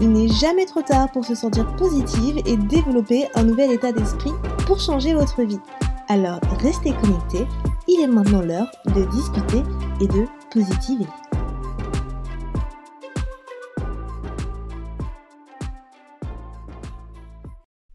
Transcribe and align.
Il 0.00 0.12
n'est 0.12 0.28
jamais 0.28 0.64
trop 0.64 0.82
tard 0.82 1.10
pour 1.10 1.24
se 1.24 1.34
sentir 1.34 1.74
positive 1.74 2.38
et 2.46 2.56
développer 2.56 3.26
un 3.34 3.42
nouvel 3.42 3.72
état 3.72 3.90
d'esprit 3.90 4.30
pour 4.64 4.78
changer 4.78 5.12
votre 5.12 5.42
vie. 5.42 5.58
Alors 6.06 6.38
restez 6.60 6.92
connectés, 6.92 7.44
il 7.88 8.00
est 8.02 8.06
maintenant 8.06 8.42
l'heure 8.42 8.70
de 8.94 9.10
discuter 9.10 9.58
et 10.00 10.06
de 10.06 10.24
positiver. 10.52 11.04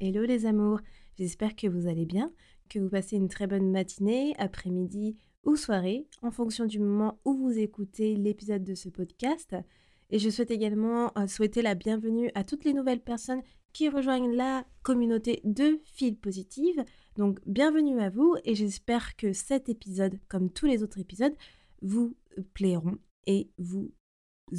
Hello 0.02 0.26
les 0.26 0.46
amours, 0.46 0.82
j'espère 1.18 1.56
que 1.56 1.68
vous 1.68 1.88
allez 1.88 2.06
bien, 2.06 2.34
que 2.70 2.80
vous 2.80 2.90
passez 2.90 3.16
une 3.16 3.30
très 3.30 3.48
bonne 3.48 3.72
matinée, 3.72 4.36
après-midi 4.40 5.16
ou 5.46 5.56
soirée, 5.56 6.06
en 6.22 6.32
fonction 6.32 6.66
du 6.66 6.80
moment 6.80 7.18
où 7.24 7.34
vous 7.34 7.58
écoutez 7.58 8.18
l'épisode 8.18 8.66
de 8.66 8.76
ce 8.76 8.90
podcast. 8.90 9.56
Et 10.14 10.20
je 10.20 10.30
souhaite 10.30 10.52
également 10.52 11.12
euh, 11.18 11.26
souhaiter 11.26 11.64
la 11.64 11.74
bienvenue 11.74 12.30
à 12.36 12.44
toutes 12.44 12.66
les 12.66 12.76
nouvelles 12.76 13.02
personnes 13.02 13.42
qui 13.74 13.90
rejoignent 13.90 14.32
la 14.32 14.64
communauté 14.84 15.42
de 15.44 15.80
Fil 15.86 16.16
Positive. 16.16 16.86
Donc 17.18 17.40
bienvenue 17.48 18.00
à 18.00 18.12
vous 18.12 18.36
et 18.46 18.54
j'espère 18.54 19.16
que 19.16 19.34
cet 19.34 19.70
épisode, 19.70 20.20
comme 20.28 20.52
tous 20.52 20.68
les 20.68 20.84
autres 20.84 21.00
épisodes, 21.00 21.34
vous 21.82 22.16
plairont 22.54 23.00
et 23.26 23.50
vous 23.58 23.92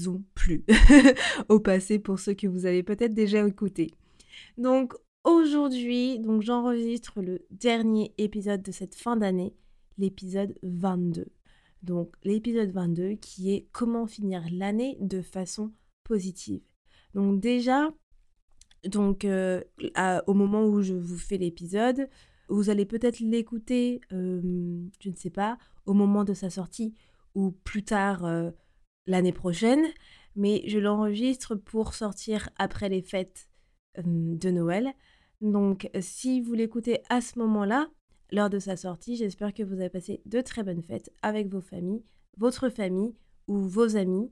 ont 0.09 0.25
plu 0.35 0.65
au 1.49 1.61
passé 1.61 2.01
pour 2.01 2.19
ceux 2.19 2.35
que 2.35 2.49
vous 2.49 2.67
avez 2.67 2.83
peut-être 2.83 3.15
déjà 3.15 3.47
écoutés. 3.47 3.93
Donc 4.59 4.95
aujourd'hui, 5.23 6.19
donc 6.19 6.43
j'enregistre 6.43 7.23
le 7.23 7.47
dernier 7.53 8.13
épisode 8.19 8.63
de 8.63 8.73
cette 8.73 8.97
fin 8.97 9.17
d'année, 9.17 9.55
l'épisode 9.99 10.59
22. 10.65 11.27
Donc 11.85 12.15
l'épisode 12.25 12.71
22 12.71 13.15
qui 13.17 13.53
est 13.53 13.69
comment 13.73 14.07
finir 14.07 14.43
l'année 14.51 14.97
de 15.01 15.21
façon 15.21 15.71
positive. 16.03 16.63
Donc 17.15 17.41
déjà, 17.41 17.91
donc 18.85 19.25
euh, 19.25 19.63
au 20.27 20.35
moment 20.35 20.65
où 20.65 20.83
je 20.83 20.95
vous 20.95 21.19
fais 21.19 21.37
l'épisode, 21.37 22.09
vous 22.49 22.71
allez 22.71 22.87
peut-être 22.87 23.21
l'écouter, 23.21 24.01
euh, 24.13 24.41
je 25.01 25.11
ne 25.11 25.15
sais 25.15 25.31
pas, 25.31 25.59
au 25.85 25.93
moment 25.93 26.25
de 26.25 26.33
sa 26.33 26.49
sortie 26.49 26.95
ou 27.35 27.51
plus 27.51 27.85
tard 27.85 28.25
euh, 28.25 28.51
l'année 29.07 29.33
prochaine, 29.33 29.85
mais 30.37 30.63
je 30.67 30.79
l'enregistre 30.79 31.55
pour 31.55 31.93
sortir 31.95 32.49
après 32.57 32.89
les 32.89 33.03
fêtes 33.03 33.47
de 33.99 34.51
Noël. 34.51 34.93
Donc 35.43 35.91
si 36.01 36.41
vous 36.41 36.55
l'écoutez 36.55 37.03
à 37.11 37.21
ce 37.21 37.39
moment-là, 37.39 37.91
lors 38.35 38.51
de 38.51 38.59
sa 38.59 38.77
sortie. 38.77 39.17
J'espère 39.17 39.55
que 39.55 39.63
vous 39.63 39.75
avez 39.75 39.89
passé 39.89 40.21
de 40.27 40.41
très 40.41 40.63
bonnes 40.63 40.83
fêtes 40.83 41.13
avec 41.23 41.49
vos 41.49 41.61
familles, 41.61 42.03
votre 42.37 42.69
famille 42.69 43.15
ou 43.47 43.57
vos 43.59 43.97
amis 43.97 44.31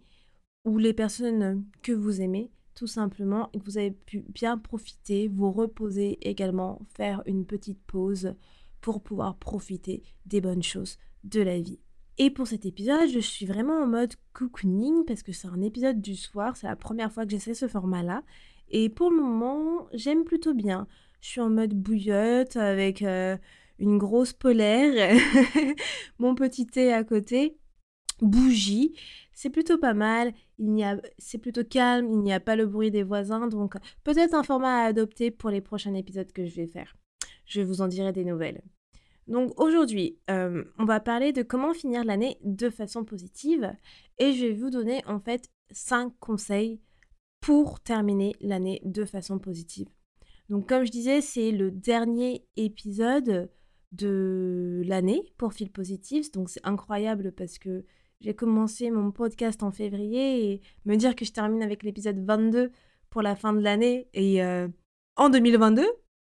ou 0.64 0.78
les 0.78 0.92
personnes 0.92 1.64
que 1.82 1.92
vous 1.92 2.20
aimez 2.20 2.50
tout 2.74 2.86
simplement 2.86 3.50
et 3.52 3.58
que 3.58 3.64
vous 3.64 3.78
avez 3.78 3.90
pu 3.90 4.24
bien 4.28 4.58
profiter, 4.58 5.28
vous 5.28 5.52
reposer 5.52 6.18
également, 6.28 6.80
faire 6.94 7.22
une 7.26 7.46
petite 7.46 7.82
pause 7.86 8.34
pour 8.80 9.02
pouvoir 9.02 9.36
profiter 9.36 10.02
des 10.26 10.40
bonnes 10.40 10.62
choses 10.62 10.98
de 11.24 11.40
la 11.40 11.60
vie. 11.60 11.78
Et 12.18 12.30
pour 12.30 12.46
cet 12.46 12.66
épisode, 12.66 13.08
je 13.08 13.20
suis 13.20 13.46
vraiment 13.46 13.82
en 13.82 13.86
mode 13.86 14.14
cocooning 14.32 15.04
parce 15.04 15.22
que 15.22 15.32
c'est 15.32 15.48
un 15.48 15.60
épisode 15.62 16.00
du 16.00 16.16
soir, 16.16 16.56
c'est 16.56 16.66
la 16.66 16.76
première 16.76 17.12
fois 17.12 17.24
que 17.24 17.30
j'essaie 17.30 17.54
ce 17.54 17.68
format-là. 17.68 18.22
Et 18.70 18.88
pour 18.88 19.10
le 19.10 19.16
moment, 19.16 19.86
j'aime 19.92 20.24
plutôt 20.24 20.54
bien. 20.54 20.86
Je 21.20 21.28
suis 21.28 21.40
en 21.40 21.50
mode 21.50 21.74
bouillotte 21.74 22.56
avec 22.56 23.02
euh, 23.02 23.36
une 23.82 23.98
grosse 23.98 24.32
polaire, 24.32 25.18
mon 26.18 26.34
petit 26.36 26.66
thé 26.66 26.92
à 26.92 27.02
côté, 27.02 27.58
bougie. 28.20 28.94
C'est 29.34 29.50
plutôt 29.50 29.76
pas 29.76 29.92
mal, 29.92 30.32
il 30.58 30.78
y 30.78 30.84
a, 30.84 31.00
c'est 31.18 31.38
plutôt 31.38 31.64
calme, 31.64 32.06
il 32.08 32.20
n'y 32.20 32.32
a 32.32 32.38
pas 32.38 32.54
le 32.54 32.66
bruit 32.66 32.92
des 32.92 33.02
voisins, 33.02 33.48
donc 33.48 33.74
peut-être 34.04 34.34
un 34.34 34.44
format 34.44 34.82
à 34.82 34.86
adopter 34.86 35.32
pour 35.32 35.50
les 35.50 35.60
prochains 35.60 35.94
épisodes 35.94 36.30
que 36.30 36.46
je 36.46 36.54
vais 36.54 36.68
faire. 36.68 36.96
Je 37.44 37.60
vous 37.60 37.80
en 37.80 37.88
dirai 37.88 38.12
des 38.12 38.24
nouvelles. 38.24 38.62
Donc 39.26 39.60
aujourd'hui, 39.60 40.18
euh, 40.30 40.64
on 40.78 40.84
va 40.84 41.00
parler 41.00 41.32
de 41.32 41.42
comment 41.42 41.74
finir 41.74 42.04
l'année 42.04 42.38
de 42.44 42.70
façon 42.70 43.04
positive 43.04 43.72
et 44.18 44.32
je 44.32 44.46
vais 44.46 44.52
vous 44.52 44.70
donner 44.70 45.02
en 45.06 45.18
fait 45.18 45.50
5 45.72 46.12
conseils 46.20 46.80
pour 47.40 47.80
terminer 47.80 48.36
l'année 48.40 48.80
de 48.84 49.04
façon 49.04 49.40
positive. 49.40 49.88
Donc 50.48 50.68
comme 50.68 50.84
je 50.84 50.90
disais, 50.92 51.20
c'est 51.20 51.50
le 51.50 51.72
dernier 51.72 52.46
épisode 52.56 53.50
de 53.92 54.82
l'année 54.86 55.32
pour 55.38 55.52
Fil 55.52 55.70
Positive. 55.70 56.30
Donc 56.32 56.50
c'est 56.50 56.64
incroyable 56.64 57.32
parce 57.32 57.58
que 57.58 57.84
j'ai 58.20 58.34
commencé 58.34 58.90
mon 58.90 59.10
podcast 59.10 59.62
en 59.62 59.70
février 59.70 60.52
et 60.52 60.60
me 60.84 60.96
dire 60.96 61.14
que 61.14 61.24
je 61.24 61.32
termine 61.32 61.62
avec 61.62 61.82
l'épisode 61.82 62.24
22 62.24 62.70
pour 63.10 63.22
la 63.22 63.36
fin 63.36 63.52
de 63.52 63.60
l'année 63.60 64.08
et 64.14 64.42
euh, 64.42 64.68
en 65.16 65.28
2022. 65.28 65.86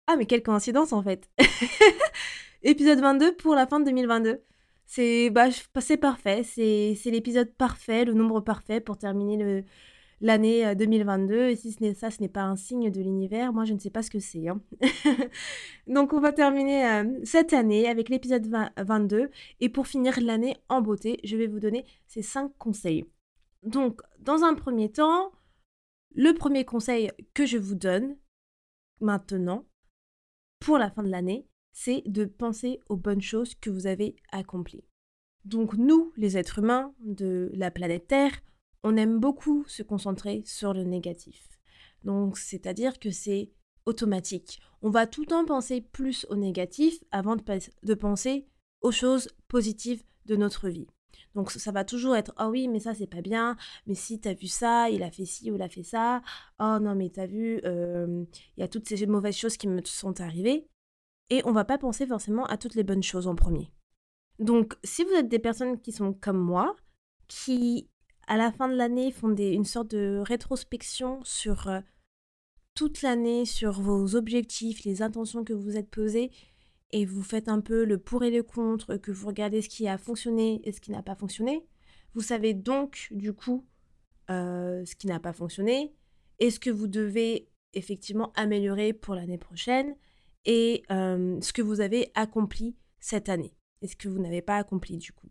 Ah 0.08 0.16
mais 0.18 0.25
quelle 0.25 0.44
coïncidence 0.44 0.94
en 0.94 1.03
fait. 1.03 1.30
épisode 2.64 3.00
22 3.00 3.36
pour 3.36 3.56
la 3.56 3.68
fin 3.68 3.80
de 3.80 3.86
2022. 3.86 4.42
C'est 4.86 5.30
bah, 5.30 5.50
parfait, 6.02 6.44
c'est 6.44 6.98
l'épisode 7.06 7.53
parfait, 7.53 8.06
le 8.06 8.14
nombre 8.14 8.42
parfait 8.42 8.81
pour 8.81 8.98
terminer 8.98 9.38
le, 9.38 9.64
l'année 10.22 10.75
2022. 10.75 11.34
Euh, 11.34 11.50
et 11.50 11.56
si 11.56 11.72
ce 11.72 11.94
ça, 11.94 12.12
ce 12.12 12.22
n'est 12.22 12.30
pas 12.30 12.44
un 12.44 12.56
signe 12.56 12.91
de 12.91 13.02
l'univers, 13.02 13.53
moi 13.53 13.66
je 13.66 13.74
ne 13.74 13.80
sais 13.80 13.90
pas 13.90 14.03
ce 14.03 14.09
que 14.09 14.19
c'est. 14.19 14.47
Hein. 14.47 14.62
Donc 15.88 16.13
on 16.13 16.19
va 16.19 16.31
terminer 16.31 16.88
euh, 16.88 17.19
cette 17.24 17.53
année 17.53 17.88
avec 17.88 18.09
l'épisode 18.09 18.47
22. 18.78 19.30
Et 19.59 19.69
pour 19.69 19.88
finir 19.88 20.19
l'année 20.22 20.57
en 20.69 20.81
beauté, 20.81 21.19
je 21.24 21.38
vais 21.38 21.47
vous 21.47 21.59
donner 21.59 21.85
ces 22.07 22.22
5 22.22 22.52
conseils. 22.57 23.06
Donc 23.63 24.02
dans 24.19 24.44
un 24.44 24.53
premier 24.53 24.91
temps, 24.91 25.31
le 26.16 26.34
premier 26.34 26.66
conseil 26.66 27.12
que 27.34 27.46
je 27.46 27.57
vous 27.57 27.75
donne 27.75 28.18
maintenant, 29.00 29.66
pour 30.59 30.78
la 30.78 30.90
fin 30.90 31.03
de 31.03 31.09
l'année, 31.09 31.47
c'est 31.72 32.03
de 32.06 32.25
penser 32.25 32.81
aux 32.90 32.97
bonnes 32.97 33.22
choses 33.22 33.56
que 33.56 33.69
vous 33.69 33.88
avez 33.88 34.16
accomplies. 34.31 34.84
Donc 35.46 35.75
nous, 35.75 36.12
les 36.18 36.38
êtres 36.38 36.59
humains 36.59 36.94
de 37.00 37.50
la 37.53 37.72
planète 37.72 38.07
Terre, 38.07 38.41
on 38.84 38.97
aime 38.97 39.19
beaucoup 39.19 39.66
se 39.67 39.84
concentrer 39.84 40.44
sur 40.45 40.73
le 40.73 40.84
négatif. 40.84 41.59
Donc, 42.03 42.38
c'est-à-dire 42.38 43.00
que 43.00 43.12
c'est 43.12 43.51
automatique. 43.85 44.62
On 44.81 44.90
va 44.90 45.07
tout 45.07 45.22
le 45.22 45.28
temps 45.28 45.45
penser 45.45 45.81
plus 45.81 46.25
au 46.29 46.35
négatif 46.35 47.00
avant 47.12 47.35
de, 47.35 47.94
penser 47.94 48.47
aux 48.81 48.91
choses 48.91 49.29
positives 49.47 50.03
de 50.25 50.35
notre 50.35 50.69
vie. 50.69 50.88
Donc 51.35 51.51
ça 51.51 51.72
va 51.72 51.84
toujours 51.84 52.16
être 52.16 52.34
oh 52.39 52.47
oui 52.50 52.68
mais 52.68 52.79
ça 52.79 52.94
c'est 52.94 53.07
pas 53.07 53.22
bien 53.22 53.56
mais 53.85 53.94
si 53.94 54.19
t'as 54.19 54.34
vu 54.34 54.47
ça 54.47 54.89
il 54.89 55.03
a 55.03 55.12
fait 55.12 55.25
ci 55.25 55.51
ou 55.51 55.56
il 55.56 55.62
a 55.62 55.69
fait 55.69 55.84
ça 55.84 56.22
oh 56.59 56.78
non 56.81 56.95
mais 56.95 57.09
t'as 57.09 57.28
vu 57.28 57.62
il 57.63 58.28
y 58.57 58.63
a 58.63 58.68
toutes 58.68 58.88
ces 58.88 59.06
mauvaises 59.06 59.35
choses 59.35 59.57
qui 59.57 59.68
me 59.68 59.81
sont 59.84 60.22
arrivées 60.22 60.68
et 61.29 61.41
on 61.45 61.51
va 61.51 61.66
pas 61.66 61.78
penser 61.78 62.07
forcément 62.07 62.45
à 62.45 62.57
toutes 62.57 62.75
les 62.75 62.83
bonnes 62.83 63.04
choses 63.04 63.27
en 63.27 63.36
premier. 63.36 63.71
Donc 64.39 64.75
si 64.83 65.04
vous 65.04 65.12
êtes 65.12 65.30
des 65.30 65.39
personnes 65.39 65.80
qui 65.80 65.92
sont 65.92 66.13
comme 66.13 66.39
moi 66.39 66.75
qui 67.27 67.88
à 68.30 68.38
la 68.38 68.52
fin 68.52 68.70
de 68.70 68.76
l'année, 68.76 69.12
font 69.12 69.36
une 69.36 69.66
sorte 69.66 69.90
de 69.90 70.22
rétrospection 70.24 71.20
sur 71.24 71.68
euh, 71.68 71.81
toute 72.76 73.02
l'année, 73.02 73.44
sur 73.44 73.81
vos 73.81 74.16
objectifs, 74.16 74.84
les 74.86 75.02
intentions 75.02 75.44
que 75.44 75.52
vous 75.52 75.78
êtes 75.78 75.90
posées, 75.90 76.30
et 76.92 77.06
vous 77.06 77.24
faites 77.24 77.50
un 77.50 77.60
peu 77.60 77.84
le 77.86 77.98
pour 77.98 78.24
et 78.24 78.30
le 78.30 78.44
contre, 78.44 78.98
que 78.98 79.12
vous 79.12 79.28
regardez 79.28 79.64
ce 79.64 79.70
qui 79.70 79.88
a 79.88 79.98
fonctionné 79.98 80.62
et 80.64 80.72
ce 80.72 80.80
qui 80.80 80.92
n'a 80.92 81.02
pas 81.02 81.16
fonctionné. 81.16 81.66
Vous 82.14 82.22
savez 82.22 82.54
donc, 82.54 83.08
du 83.10 83.34
coup, 83.34 83.66
euh, 84.30 84.86
ce 84.86 84.96
qui 84.96 85.08
n'a 85.08 85.20
pas 85.20 85.34
fonctionné 85.34 85.96
et 86.38 86.52
ce 86.52 86.60
que 86.60 86.70
vous 86.70 86.88
devez 86.88 87.50
effectivement 87.74 88.31
améliorer 88.36 88.94
pour 88.94 89.16
l'année 89.16 89.40
prochaine 89.40 89.96
et 90.46 90.84
euh, 90.92 91.42
ce 91.42 91.52
que 91.52 91.64
vous 91.64 91.81
avez 91.81 92.12
accompli 92.14 92.76
cette 93.00 93.28
année? 93.28 93.56
Et 93.81 93.88
ce 93.88 93.96
que 93.96 94.08
vous 94.08 94.20
n'avez 94.20 94.44
pas 94.44 94.58
accompli 94.58 94.98
du 94.98 95.14
coup? 95.14 95.30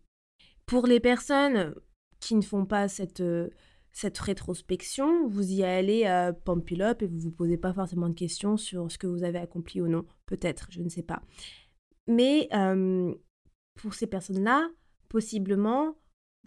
Pour 0.67 0.87
les 0.87 1.01
personnes 1.01 1.75
qui 2.21 2.35
ne 2.35 2.43
font 2.43 2.67
pas 2.67 2.89
cette, 2.89 3.21
euh, 3.21 3.49
cette 3.93 4.19
rétrospection, 4.19 5.29
vous 5.29 5.53
y 5.53 5.65
allez 5.65 6.05
à 6.05 6.29
euh, 6.29 6.81
up 6.81 7.03
et 7.03 7.07
vous 7.07 7.17
ne 7.17 7.23
vous 7.23 7.31
posez 7.31 7.57
pas 7.57 7.73
forcément 7.73 8.09
de 8.09 8.15
questions 8.15 8.57
sur 8.57 8.91
ce 8.91 8.99
que 8.99 9.07
vous 9.07 9.25
avez 9.25 9.39
accompli 9.39 9.81
ou 9.81 9.89
non. 9.89 10.05
Peut-être, 10.27 10.69
je 10.71 10.83
ne 10.83 10.89
sais 10.89 11.03
pas. 11.03 11.23
Mais 12.07 12.49
euh, 12.55 13.15
pour 13.75 13.95
ces 13.95 14.07
personnes-là, 14.07 14.69
possiblement, 15.09 15.97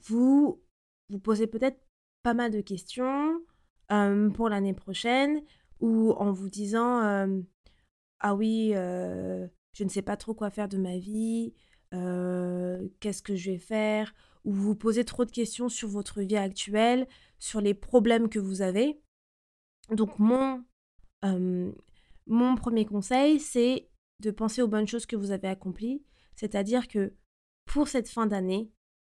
vous 0.03 0.61
vous 1.09 1.19
posez 1.19 1.47
peut-être 1.47 1.79
pas 2.23 2.33
mal 2.33 2.51
de 2.51 2.61
questions. 2.61 3.41
pour 4.33 4.47
l'année 4.47 4.73
prochaine 4.73 5.41
ou 5.81 6.11
en 6.11 6.31
vous 6.31 6.49
disant 6.49 7.01
ah 8.21 8.35
oui 8.35 8.71
je 8.73 9.83
ne 9.83 9.89
sais 9.89 10.01
pas 10.01 10.15
trop 10.15 10.33
quoi 10.33 10.49
faire 10.49 10.69
de 10.69 10.77
ma 10.77 10.97
vie 10.97 11.53
qu'est-ce 11.91 13.21
que 13.21 13.35
je 13.35 13.51
vais 13.51 13.57
faire? 13.57 14.13
Ou 14.43 14.53
vous 14.53 14.75
posez 14.75 15.05
trop 15.05 15.25
de 15.25 15.31
questions 15.31 15.69
sur 15.69 15.87
votre 15.87 16.21
vie 16.21 16.37
actuelle 16.37 17.07
sur 17.39 17.61
les 17.61 17.73
problèmes 17.73 18.29
que 18.29 18.39
vous 18.39 18.61
avez. 18.61 18.99
Donc 19.89 20.19
mon 20.19 20.63
mon 22.27 22.55
premier 22.55 22.85
conseil 22.85 23.39
c'est 23.39 23.89
de 24.19 24.31
penser 24.31 24.61
aux 24.61 24.67
bonnes 24.67 24.87
choses 24.87 25.05
que 25.05 25.15
vous 25.15 25.31
avez 25.31 25.47
accomplies. 25.47 26.03
C'est-à-dire 26.35 26.87
que 26.87 27.13
pour 27.65 27.87
cette 27.87 28.09
fin 28.09 28.25
d'année 28.25 28.71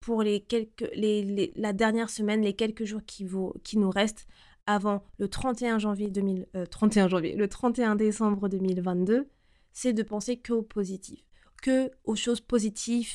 pour 0.03 0.23
les 0.23 0.41
quelques, 0.41 0.91
la 1.57 1.73
dernière 1.73 2.11
semaine, 2.11 2.43
les 2.43 2.55
quelques 2.55 2.85
jours 2.85 3.01
qui, 3.07 3.25
vous, 3.25 3.55
nous 3.75 3.91
restent 3.91 4.27
avant 4.67 5.03
le 5.19 5.29
31 5.29 5.79
janvier 5.79 6.11
2000, 6.11 6.47
31 6.71 7.05
euh, 7.05 7.09
janvier, 7.09 7.35
le 7.35 7.49
31 7.49 7.97
décembre 7.97 8.49
2022, 8.49 9.29
c'est 9.73 9.93
de 9.93 10.03
penser 10.03 10.37
que 10.37 10.53
au 10.53 10.63
positif, 10.63 11.25
que 11.63 11.91
aux 12.05 12.17
choses 12.17 12.41
positives, 12.41 13.13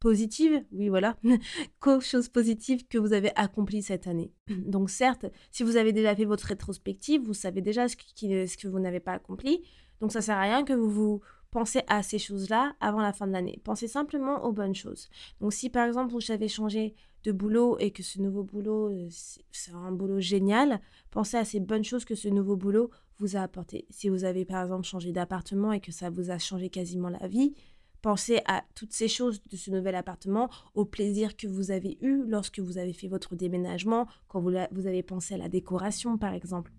positives, 0.00 0.64
oui 0.72 0.88
voilà, 0.88 1.16
qu'aux 1.80 2.00
choses 2.00 2.28
positives 2.28 2.86
que 2.86 2.98
vous 2.98 3.12
avez 3.12 3.30
accomplies 3.36 3.82
cette 3.82 4.06
année. 4.06 4.32
Donc 4.48 4.90
certes, 4.90 5.26
si 5.50 5.62
vous 5.62 5.76
avez 5.76 5.92
déjà 5.92 6.14
fait 6.14 6.24
votre 6.24 6.46
rétrospective, 6.46 7.22
vous 7.22 7.34
savez 7.34 7.60
déjà 7.60 7.88
ce 7.88 7.96
que 7.96 8.68
vous 8.68 8.78
n'avez 8.78 9.00
pas 9.00 9.12
accompli, 9.12 9.62
donc 10.00 10.12
ça 10.12 10.20
sert 10.20 10.36
à 10.36 10.42
rien 10.42 10.64
que 10.64 10.74
vous 10.74 10.90
vous 10.90 11.20
pensez 11.50 11.82
à 11.88 12.02
ces 12.02 12.18
choses-là 12.18 12.74
avant 12.80 13.00
la 13.00 13.12
fin 13.12 13.26
de 13.26 13.32
l'année. 13.32 13.60
Pensez 13.64 13.88
simplement 13.88 14.44
aux 14.44 14.52
bonnes 14.52 14.74
choses. 14.74 15.08
Donc 15.40 15.52
si 15.52 15.70
par 15.70 15.86
exemple 15.86 16.12
vous 16.12 16.30
avez 16.30 16.48
changé 16.48 16.94
de 17.24 17.32
boulot 17.32 17.78
et 17.78 17.90
que 17.90 18.02
ce 18.02 18.20
nouveau 18.20 18.44
boulot, 18.44 18.90
euh, 18.90 19.08
c'est 19.10 19.72
un 19.72 19.90
boulot 19.90 20.20
génial, 20.20 20.80
pensez 21.10 21.36
à 21.36 21.44
ces 21.44 21.60
bonnes 21.60 21.84
choses 21.84 22.04
que 22.04 22.14
ce 22.14 22.28
nouveau 22.28 22.56
boulot 22.56 22.90
vous 23.18 23.36
a 23.36 23.40
apporté. 23.40 23.86
Si 23.90 24.08
vous 24.08 24.24
avez 24.24 24.44
par 24.44 24.62
exemple 24.62 24.86
changé 24.86 25.12
d'appartement 25.12 25.72
et 25.72 25.80
que 25.80 25.92
ça 25.92 26.10
vous 26.10 26.30
a 26.30 26.38
changé 26.38 26.68
quasiment 26.68 27.08
la 27.08 27.26
vie, 27.26 27.54
pensez 28.06 28.40
à 28.46 28.62
toutes 28.76 28.92
ces 28.92 29.08
choses 29.08 29.42
de 29.50 29.56
ce 29.56 29.68
nouvel 29.72 29.96
appartement, 29.96 30.48
au 30.74 30.84
plaisir 30.84 31.36
que 31.36 31.48
vous 31.48 31.72
avez 31.72 31.98
eu 32.00 32.22
lorsque 32.28 32.60
vous 32.60 32.78
avez 32.78 32.92
fait 32.92 33.08
votre 33.08 33.34
déménagement, 33.34 34.06
quand 34.28 34.40
vous, 34.40 34.54
avez 34.54 35.02
pensé 35.02 35.34
à 35.34 35.38
la 35.38 35.48
décoration 35.48 36.16
par 36.16 36.32
exemple. 36.32 36.70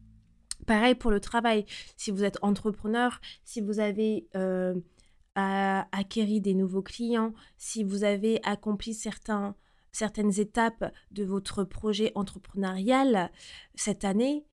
Pareil 0.65 0.95
pour 0.95 1.11
le 1.11 1.19
travail. 1.19 1.65
Si 1.97 2.11
vous 2.11 2.23
êtes 2.23 2.37
entrepreneur, 2.41 3.19
si 3.43 3.59
vous 3.59 3.81
avez 3.81 4.29
euh, 4.37 4.73
acquéri 5.35 6.39
des 6.39 6.53
nouveaux 6.53 6.81
clients, 6.81 7.33
si 7.57 7.83
vous 7.83 8.05
avez 8.05 8.39
accompli 8.43 8.93
certaines 8.93 10.39
étapes 10.39 10.93
de 11.11 11.25
votre 11.25 11.65
projet 11.65 12.13
entrepreneurial 12.15 13.33
cette 13.75 14.05
année, 14.05 14.45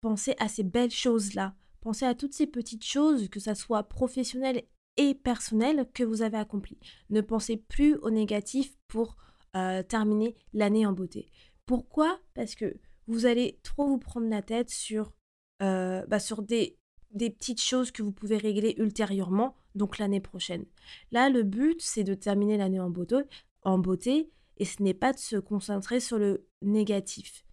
pensez 0.00 0.34
à 0.38 0.48
ces 0.48 0.62
belles 0.62 0.90
choses-là. 0.90 1.54
Pensez 1.82 2.06
à 2.06 2.14
toutes 2.14 2.32
ces 2.32 2.46
petites 2.46 2.86
choses, 2.86 3.28
que 3.28 3.38
ce 3.38 3.52
soit 3.52 3.82
professionnelles 3.82 4.62
et 4.96 5.14
personnelles, 5.14 5.88
que 5.94 6.04
vous 6.04 6.22
avez 6.22 6.38
accomplies. 6.38 6.78
Ne 7.10 7.20
pensez 7.20 7.56
plus 7.56 7.96
au 7.96 8.10
négatif 8.10 8.74
pour 8.88 9.16
euh, 9.56 9.82
terminer 9.82 10.36
l'année 10.52 10.86
en 10.86 10.92
beauté. 10.92 11.30
Pourquoi? 11.66 12.18
Parce 12.34 12.54
que 12.54 12.76
vous 13.06 13.26
allez 13.26 13.58
trop 13.62 13.86
vous 13.86 13.98
prendre 13.98 14.28
la 14.28 14.42
tête 14.42 14.70
sur 14.70 15.12
euh, 15.62 16.04
bah, 16.06 16.18
sur 16.18 16.42
des, 16.42 16.78
des 17.12 17.30
petites 17.30 17.62
choses 17.62 17.90
que 17.90 18.02
vous 18.02 18.12
pouvez 18.12 18.36
régler 18.36 18.74
ultérieurement, 18.78 19.56
donc 19.74 19.98
l'année 19.98 20.20
prochaine. 20.20 20.66
Là, 21.12 21.30
le 21.30 21.42
but, 21.42 21.80
c'est 21.80 22.04
de 22.04 22.14
terminer 22.14 22.58
l'année 22.58 22.80
en 22.80 22.90
beauté, 22.90 23.16
en 23.62 23.78
beauté, 23.78 24.30
et 24.58 24.64
ce 24.64 24.82
n'est 24.82 24.94
pas 24.94 25.12
de 25.12 25.18
se 25.18 25.36
concentrer 25.36 26.00
sur 26.00 26.18
le 26.18 26.46
négatif. 26.62 27.44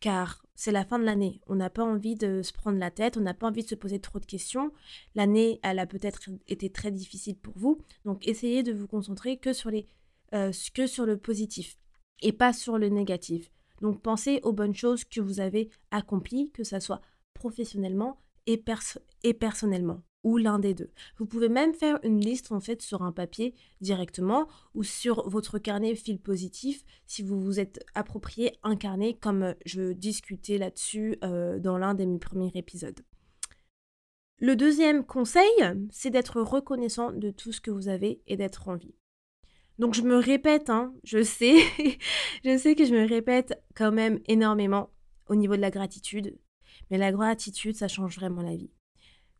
Car 0.00 0.41
c'est 0.54 0.72
la 0.72 0.84
fin 0.84 0.98
de 0.98 1.04
l'année. 1.04 1.40
On 1.46 1.54
n'a 1.54 1.70
pas 1.70 1.84
envie 1.84 2.16
de 2.16 2.42
se 2.42 2.52
prendre 2.52 2.78
la 2.78 2.90
tête, 2.90 3.16
on 3.16 3.20
n'a 3.20 3.34
pas 3.34 3.48
envie 3.48 3.62
de 3.64 3.68
se 3.68 3.74
poser 3.74 4.00
trop 4.00 4.18
de 4.18 4.26
questions. 4.26 4.72
L'année, 5.14 5.60
elle 5.62 5.78
a 5.78 5.86
peut-être 5.86 6.22
été 6.48 6.70
très 6.70 6.90
difficile 6.90 7.36
pour 7.36 7.54
vous. 7.56 7.78
Donc 8.04 8.26
essayez 8.26 8.62
de 8.62 8.72
vous 8.72 8.86
concentrer 8.86 9.38
que 9.38 9.52
sur, 9.52 9.70
les, 9.70 9.86
euh, 10.34 10.52
que 10.74 10.86
sur 10.86 11.06
le 11.06 11.16
positif 11.16 11.78
et 12.20 12.32
pas 12.32 12.52
sur 12.52 12.78
le 12.78 12.88
négatif. 12.88 13.50
Donc 13.80 14.00
pensez 14.00 14.40
aux 14.44 14.52
bonnes 14.52 14.74
choses 14.74 15.04
que 15.04 15.20
vous 15.20 15.40
avez 15.40 15.70
accomplies, 15.90 16.50
que 16.52 16.64
ce 16.64 16.78
soit 16.78 17.00
professionnellement 17.34 18.20
et, 18.46 18.62
et 19.24 19.34
personnellement, 19.34 20.02
ou 20.24 20.36
l'un 20.36 20.58
des 20.58 20.74
deux. 20.74 20.90
Vous 21.18 21.26
pouvez 21.26 21.48
même 21.48 21.74
faire 21.74 21.98
une 22.02 22.20
liste 22.20 22.52
en 22.52 22.60
fait 22.60 22.82
sur 22.82 23.02
un 23.02 23.12
papier 23.12 23.54
directement 23.80 24.48
ou 24.74 24.82
sur 24.82 25.28
votre 25.28 25.58
carnet 25.58 25.94
fil 25.94 26.20
positif 26.20 26.84
si 27.06 27.22
vous 27.22 27.40
vous 27.40 27.60
êtes 27.60 27.84
approprié 27.94 28.58
un 28.62 28.76
carnet 28.76 29.14
comme 29.14 29.54
je 29.64 29.92
discutais 29.92 30.58
là-dessus 30.58 31.18
euh, 31.24 31.58
dans 31.58 31.78
l'un 31.78 31.94
de 31.94 32.04
mes 32.04 32.18
premiers 32.18 32.52
épisodes. 32.54 33.00
Le 34.38 34.56
deuxième 34.56 35.04
conseil, 35.04 35.44
c'est 35.90 36.10
d'être 36.10 36.40
reconnaissant 36.40 37.12
de 37.12 37.30
tout 37.30 37.52
ce 37.52 37.60
que 37.60 37.70
vous 37.70 37.88
avez 37.88 38.22
et 38.26 38.36
d'être 38.36 38.68
en 38.68 38.74
vie. 38.74 38.96
Donc 39.78 39.94
je 39.94 40.02
me 40.02 40.16
répète, 40.16 40.68
hein, 40.68 40.92
je 41.04 41.22
sais, 41.22 41.58
je 42.44 42.58
sais 42.58 42.74
que 42.74 42.84
je 42.84 42.94
me 42.94 43.06
répète 43.08 43.62
quand 43.74 43.92
même 43.92 44.20
énormément 44.26 44.90
au 45.28 45.34
niveau 45.34 45.56
de 45.56 45.60
la 45.60 45.70
gratitude. 45.70 46.36
Mais 46.90 46.98
la 46.98 47.12
gratitude, 47.12 47.76
ça 47.76 47.88
change 47.88 48.16
vraiment 48.16 48.42
la 48.42 48.56
vie. 48.56 48.70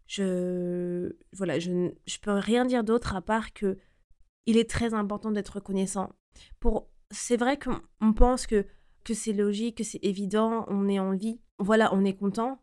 Je 0.06 1.16
voilà, 1.32 1.58
je 1.58 1.70
ne 1.70 1.90
peux 2.20 2.32
rien 2.32 2.64
dire 2.64 2.84
d'autre 2.84 3.14
à 3.16 3.22
part 3.22 3.52
que 3.52 3.78
il 4.46 4.56
est 4.56 4.68
très 4.68 4.94
important 4.94 5.30
d'être 5.30 5.54
reconnaissant. 5.56 6.10
Pour 6.60 6.88
c'est 7.10 7.36
vrai 7.36 7.58
qu'on 7.58 8.12
pense 8.12 8.46
que 8.46 8.66
que 9.04 9.14
c'est 9.14 9.32
logique, 9.32 9.78
que 9.78 9.84
c'est 9.84 10.02
évident, 10.02 10.64
on 10.68 10.88
est 10.88 11.00
en 11.00 11.12
vie, 11.12 11.40
voilà, 11.58 11.92
on 11.92 12.04
est 12.04 12.14
content, 12.14 12.60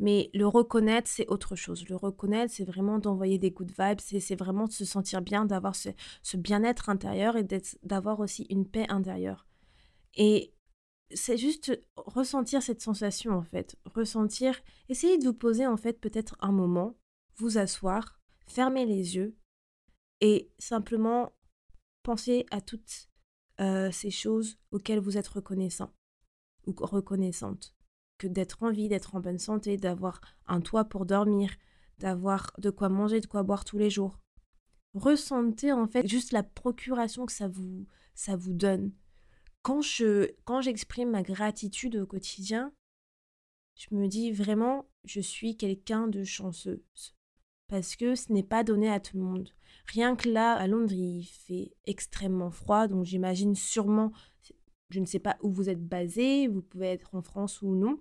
mais 0.00 0.30
le 0.32 0.46
reconnaître, 0.46 1.08
c'est 1.08 1.28
autre 1.28 1.56
chose. 1.56 1.86
Le 1.88 1.96
reconnaître, 1.96 2.52
c'est 2.54 2.64
vraiment 2.64 2.98
d'envoyer 2.98 3.38
des 3.38 3.50
good 3.50 3.70
vibes, 3.78 4.00
c'est 4.00 4.36
vraiment 4.36 4.66
de 4.66 4.72
se 4.72 4.84
sentir 4.86 5.20
bien, 5.20 5.44
d'avoir 5.44 5.76
ce, 5.76 5.90
ce 6.22 6.36
bien-être 6.38 6.88
intérieur 6.88 7.36
et 7.36 7.46
d'avoir 7.82 8.20
aussi 8.20 8.46
une 8.48 8.66
paix 8.66 8.86
intérieure. 8.88 9.46
Et 10.16 10.54
c'est 11.12 11.36
juste 11.36 11.72
ressentir 11.96 12.62
cette 12.62 12.80
sensation 12.80 13.32
en 13.32 13.42
fait, 13.42 13.76
ressentir, 13.84 14.60
essayez 14.88 15.18
de 15.18 15.24
vous 15.24 15.34
poser 15.34 15.66
en 15.66 15.76
fait 15.76 16.00
peut-être 16.00 16.36
un 16.40 16.52
moment, 16.52 16.96
vous 17.36 17.58
asseoir, 17.58 18.18
fermer 18.46 18.86
les 18.86 19.16
yeux 19.16 19.36
et 20.20 20.50
simplement 20.58 21.32
penser 22.02 22.46
à 22.50 22.60
toutes 22.60 23.08
euh, 23.60 23.90
ces 23.90 24.10
choses 24.10 24.58
auxquelles 24.70 25.00
vous 25.00 25.16
êtes 25.16 25.28
reconnaissant 25.28 25.92
ou 26.66 26.74
reconnaissante, 26.78 27.74
que 28.18 28.26
d'être 28.26 28.62
en 28.62 28.70
vie, 28.70 28.88
d'être 28.88 29.14
en 29.14 29.20
bonne 29.20 29.38
santé, 29.38 29.76
d'avoir 29.76 30.20
un 30.46 30.60
toit 30.60 30.84
pour 30.84 31.06
dormir, 31.06 31.50
d'avoir 31.98 32.52
de 32.58 32.70
quoi 32.70 32.88
manger, 32.88 33.20
de 33.20 33.26
quoi 33.26 33.42
boire 33.42 33.64
tous 33.64 33.78
les 33.78 33.90
jours. 33.90 34.18
Ressentez 34.94 35.72
en 35.72 35.86
fait 35.86 36.06
juste 36.06 36.32
la 36.32 36.42
procuration 36.42 37.26
que 37.26 37.32
ça 37.32 37.48
vous 37.48 37.86
ça 38.14 38.36
vous 38.36 38.52
donne 38.52 38.92
quand 39.62 39.82
je 39.82 40.30
quand 40.44 40.60
j'exprime 40.60 41.10
ma 41.10 41.22
gratitude 41.22 41.96
au 41.96 42.06
quotidien, 42.06 42.72
je 43.74 43.94
me 43.94 44.06
dis 44.08 44.32
vraiment 44.32 44.88
je 45.04 45.20
suis 45.20 45.56
quelqu'un 45.56 46.08
de 46.08 46.24
chanceuse 46.24 47.14
parce 47.68 47.96
que 47.96 48.14
ce 48.14 48.32
n'est 48.32 48.42
pas 48.42 48.64
donné 48.64 48.90
à 48.90 49.00
tout 49.00 49.16
le 49.16 49.22
monde. 49.22 49.50
Rien 49.86 50.16
que 50.16 50.28
là 50.28 50.54
à 50.54 50.66
Londres, 50.66 50.92
il 50.92 51.24
fait 51.24 51.72
extrêmement 51.86 52.50
froid 52.50 52.88
donc 52.88 53.04
j'imagine 53.04 53.54
sûrement 53.54 54.12
je 54.90 55.00
ne 55.00 55.06
sais 55.06 55.18
pas 55.18 55.36
où 55.40 55.50
vous 55.50 55.68
êtes 55.70 55.86
basé, 55.86 56.48
vous 56.48 56.62
pouvez 56.62 56.88
être 56.88 57.14
en 57.14 57.22
France 57.22 57.62
ou 57.62 57.74
non, 57.74 58.00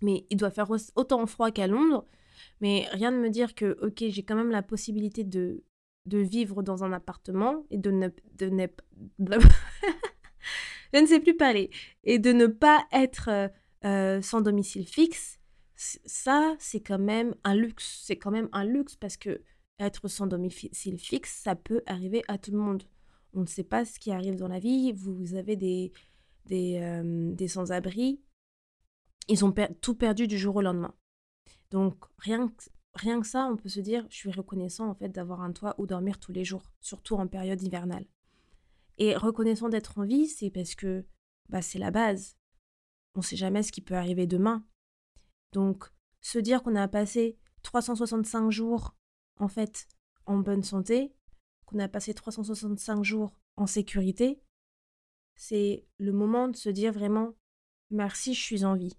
mais 0.00 0.26
il 0.30 0.36
doit 0.36 0.50
faire 0.50 0.70
autant 0.94 1.26
froid 1.26 1.50
qu'à 1.50 1.66
Londres. 1.66 2.06
Mais 2.60 2.86
rien 2.92 3.12
de 3.12 3.18
me 3.18 3.30
dire 3.30 3.54
que, 3.54 3.76
ok, 3.82 4.04
j'ai 4.08 4.22
quand 4.22 4.36
même 4.36 4.50
la 4.50 4.62
possibilité 4.62 5.24
de, 5.24 5.62
de 6.06 6.18
vivre 6.18 6.62
dans 6.62 6.84
un 6.84 6.92
appartement 6.92 7.64
et 7.70 7.78
de 7.78 7.90
ne, 7.90 8.08
de 8.34 8.48
ne, 8.48 8.66
je 10.94 10.98
ne 11.00 11.06
sais 11.06 11.20
plus 11.20 11.36
parler, 11.36 11.70
et 12.04 12.18
de 12.18 12.32
ne 12.32 12.46
pas 12.46 12.86
être 12.92 13.28
euh, 13.28 13.48
euh, 13.84 14.22
sans 14.22 14.40
domicile 14.40 14.86
fixe, 14.86 15.38
ça, 15.76 16.54
c'est 16.60 16.80
quand 16.80 17.00
même 17.00 17.34
un 17.42 17.54
luxe. 17.54 18.02
C'est 18.04 18.16
quand 18.16 18.30
même 18.30 18.48
un 18.52 18.64
luxe 18.64 18.94
parce 18.94 19.16
que 19.16 19.42
être 19.80 20.06
sans 20.06 20.28
domicile 20.28 20.98
fixe, 20.98 21.40
ça 21.42 21.56
peut 21.56 21.82
arriver 21.86 22.22
à 22.28 22.38
tout 22.38 22.52
le 22.52 22.58
monde. 22.58 22.84
On 23.32 23.40
ne 23.40 23.46
sait 23.46 23.64
pas 23.64 23.84
ce 23.84 23.98
qui 23.98 24.12
arrive 24.12 24.36
dans 24.36 24.46
la 24.46 24.60
vie. 24.60 24.92
Vous 24.92 25.34
avez 25.34 25.56
des, 25.56 25.92
des, 26.46 26.78
euh, 26.80 27.34
des 27.34 27.48
sans-abri. 27.48 28.20
Ils 29.28 29.44
ont 29.44 29.52
tout 29.80 29.96
perdu 29.96 30.28
du 30.28 30.38
jour 30.38 30.56
au 30.56 30.62
lendemain. 30.62 30.94
Donc, 31.72 31.96
rien 32.18 32.48
que, 32.48 32.64
rien 32.94 33.20
que 33.20 33.26
ça, 33.26 33.48
on 33.50 33.56
peut 33.56 33.68
se 33.68 33.80
dire, 33.80 34.06
je 34.10 34.16
suis 34.16 34.30
reconnaissant 34.30 34.88
en 34.88 34.94
fait 34.94 35.08
d'avoir 35.08 35.40
un 35.40 35.52
toit 35.52 35.74
où 35.78 35.86
dormir 35.86 36.20
tous 36.20 36.32
les 36.32 36.44
jours, 36.44 36.62
surtout 36.80 37.16
en 37.16 37.26
période 37.26 37.60
hivernale. 37.60 38.06
Et 38.98 39.16
reconnaissant 39.16 39.68
d'être 39.68 39.98
en 39.98 40.04
vie, 40.04 40.28
c'est 40.28 40.50
parce 40.50 40.74
que 40.74 41.06
bah, 41.48 41.62
c'est 41.62 41.78
la 41.78 41.90
base. 41.90 42.36
On 43.14 43.20
ne 43.20 43.24
sait 43.24 43.36
jamais 43.36 43.62
ce 43.62 43.72
qui 43.72 43.80
peut 43.80 43.94
arriver 43.94 44.26
demain. 44.26 44.66
Donc, 45.52 45.84
se 46.20 46.38
dire 46.38 46.62
qu'on 46.62 46.74
a 46.74 46.88
passé 46.88 47.38
365 47.62 48.50
jours, 48.50 48.96
en 49.38 49.48
fait, 49.48 49.86
en 50.26 50.38
bonne 50.38 50.62
santé, 50.62 51.14
qu'on 51.66 51.78
a 51.78 51.88
passé 51.88 52.14
365 52.14 53.02
jours 53.02 53.32
en 53.56 53.66
sécurité, 53.66 54.42
c'est 55.36 55.86
le 55.98 56.12
moment 56.12 56.48
de 56.48 56.56
se 56.56 56.68
dire 56.68 56.92
vraiment 56.92 57.34
merci, 57.90 58.34
je 58.34 58.42
suis 58.42 58.64
en 58.64 58.74
vie. 58.74 58.96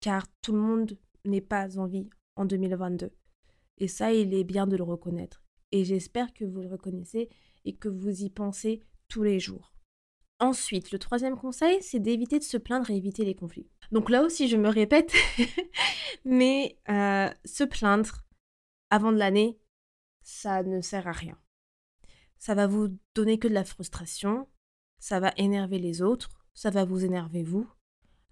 car 0.00 0.26
tout 0.42 0.52
le 0.52 0.60
monde 0.60 0.96
n'est 1.24 1.40
pas 1.40 1.78
en 1.78 1.86
vie 1.86 2.08
en 2.36 2.44
2022. 2.44 3.10
Et 3.78 3.88
ça, 3.88 4.12
il 4.12 4.32
est 4.32 4.44
bien 4.44 4.66
de 4.66 4.76
le 4.76 4.84
reconnaître. 4.84 5.42
Et 5.72 5.84
j'espère 5.84 6.32
que 6.32 6.44
vous 6.44 6.60
le 6.60 6.68
reconnaissez 6.68 7.28
et 7.68 7.76
que 7.76 7.88
vous 7.88 8.22
y 8.22 8.30
pensez 8.30 8.82
tous 9.08 9.22
les 9.22 9.38
jours. 9.38 9.74
Ensuite, 10.40 10.92
le 10.92 10.98
troisième 10.98 11.36
conseil, 11.36 11.82
c'est 11.82 11.98
d'éviter 11.98 12.38
de 12.38 12.44
se 12.44 12.56
plaindre 12.56 12.90
et 12.90 12.96
éviter 12.96 13.24
les 13.24 13.34
conflits. 13.34 13.68
Donc 13.92 14.08
là 14.08 14.22
aussi, 14.22 14.48
je 14.48 14.56
me 14.56 14.68
répète, 14.68 15.12
mais 16.24 16.78
euh, 16.88 17.28
se 17.44 17.64
plaindre 17.64 18.24
avant 18.90 19.12
de 19.12 19.18
l'année, 19.18 19.58
ça 20.22 20.62
ne 20.62 20.80
sert 20.80 21.06
à 21.08 21.12
rien. 21.12 21.36
Ça 22.38 22.54
va 22.54 22.66
vous 22.66 22.96
donner 23.14 23.38
que 23.38 23.48
de 23.48 23.54
la 23.54 23.64
frustration, 23.64 24.48
ça 24.98 25.20
va 25.20 25.32
énerver 25.36 25.78
les 25.78 26.02
autres, 26.02 26.30
ça 26.54 26.70
va 26.70 26.84
vous 26.84 27.04
énerver 27.04 27.42
vous. 27.42 27.68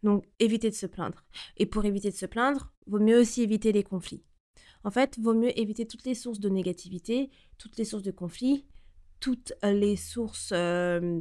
Donc 0.03 0.25
évitez 0.39 0.71
de 0.71 0.75
se 0.75 0.87
plaindre. 0.87 1.25
Et 1.57 1.67
pour 1.67 1.85
éviter 1.85 2.11
de 2.11 2.17
se 2.17 2.27
plaindre, 2.27 2.73
vaut 2.87 3.01
mieux 3.01 3.21
aussi 3.21 3.43
éviter 3.43 3.73
les 3.73 3.83
conflits. 3.83 4.25
En 4.85 4.91
fait, 4.91 5.19
vaut 5.19 5.35
mieux 5.35 5.59
éviter 5.59 5.87
toutes 5.87 6.05
les 6.05 6.15
sources 6.15 6.39
de 6.39 6.49
négativité, 6.49 7.31
toutes 7.59 7.77
les 7.77 7.85
sources 7.85 8.05
de 8.05 8.13
conflits, 8.13 8.65
toutes 9.27 9.55
les 9.65 9.97
sources 9.97 10.53
euh, 10.53 11.21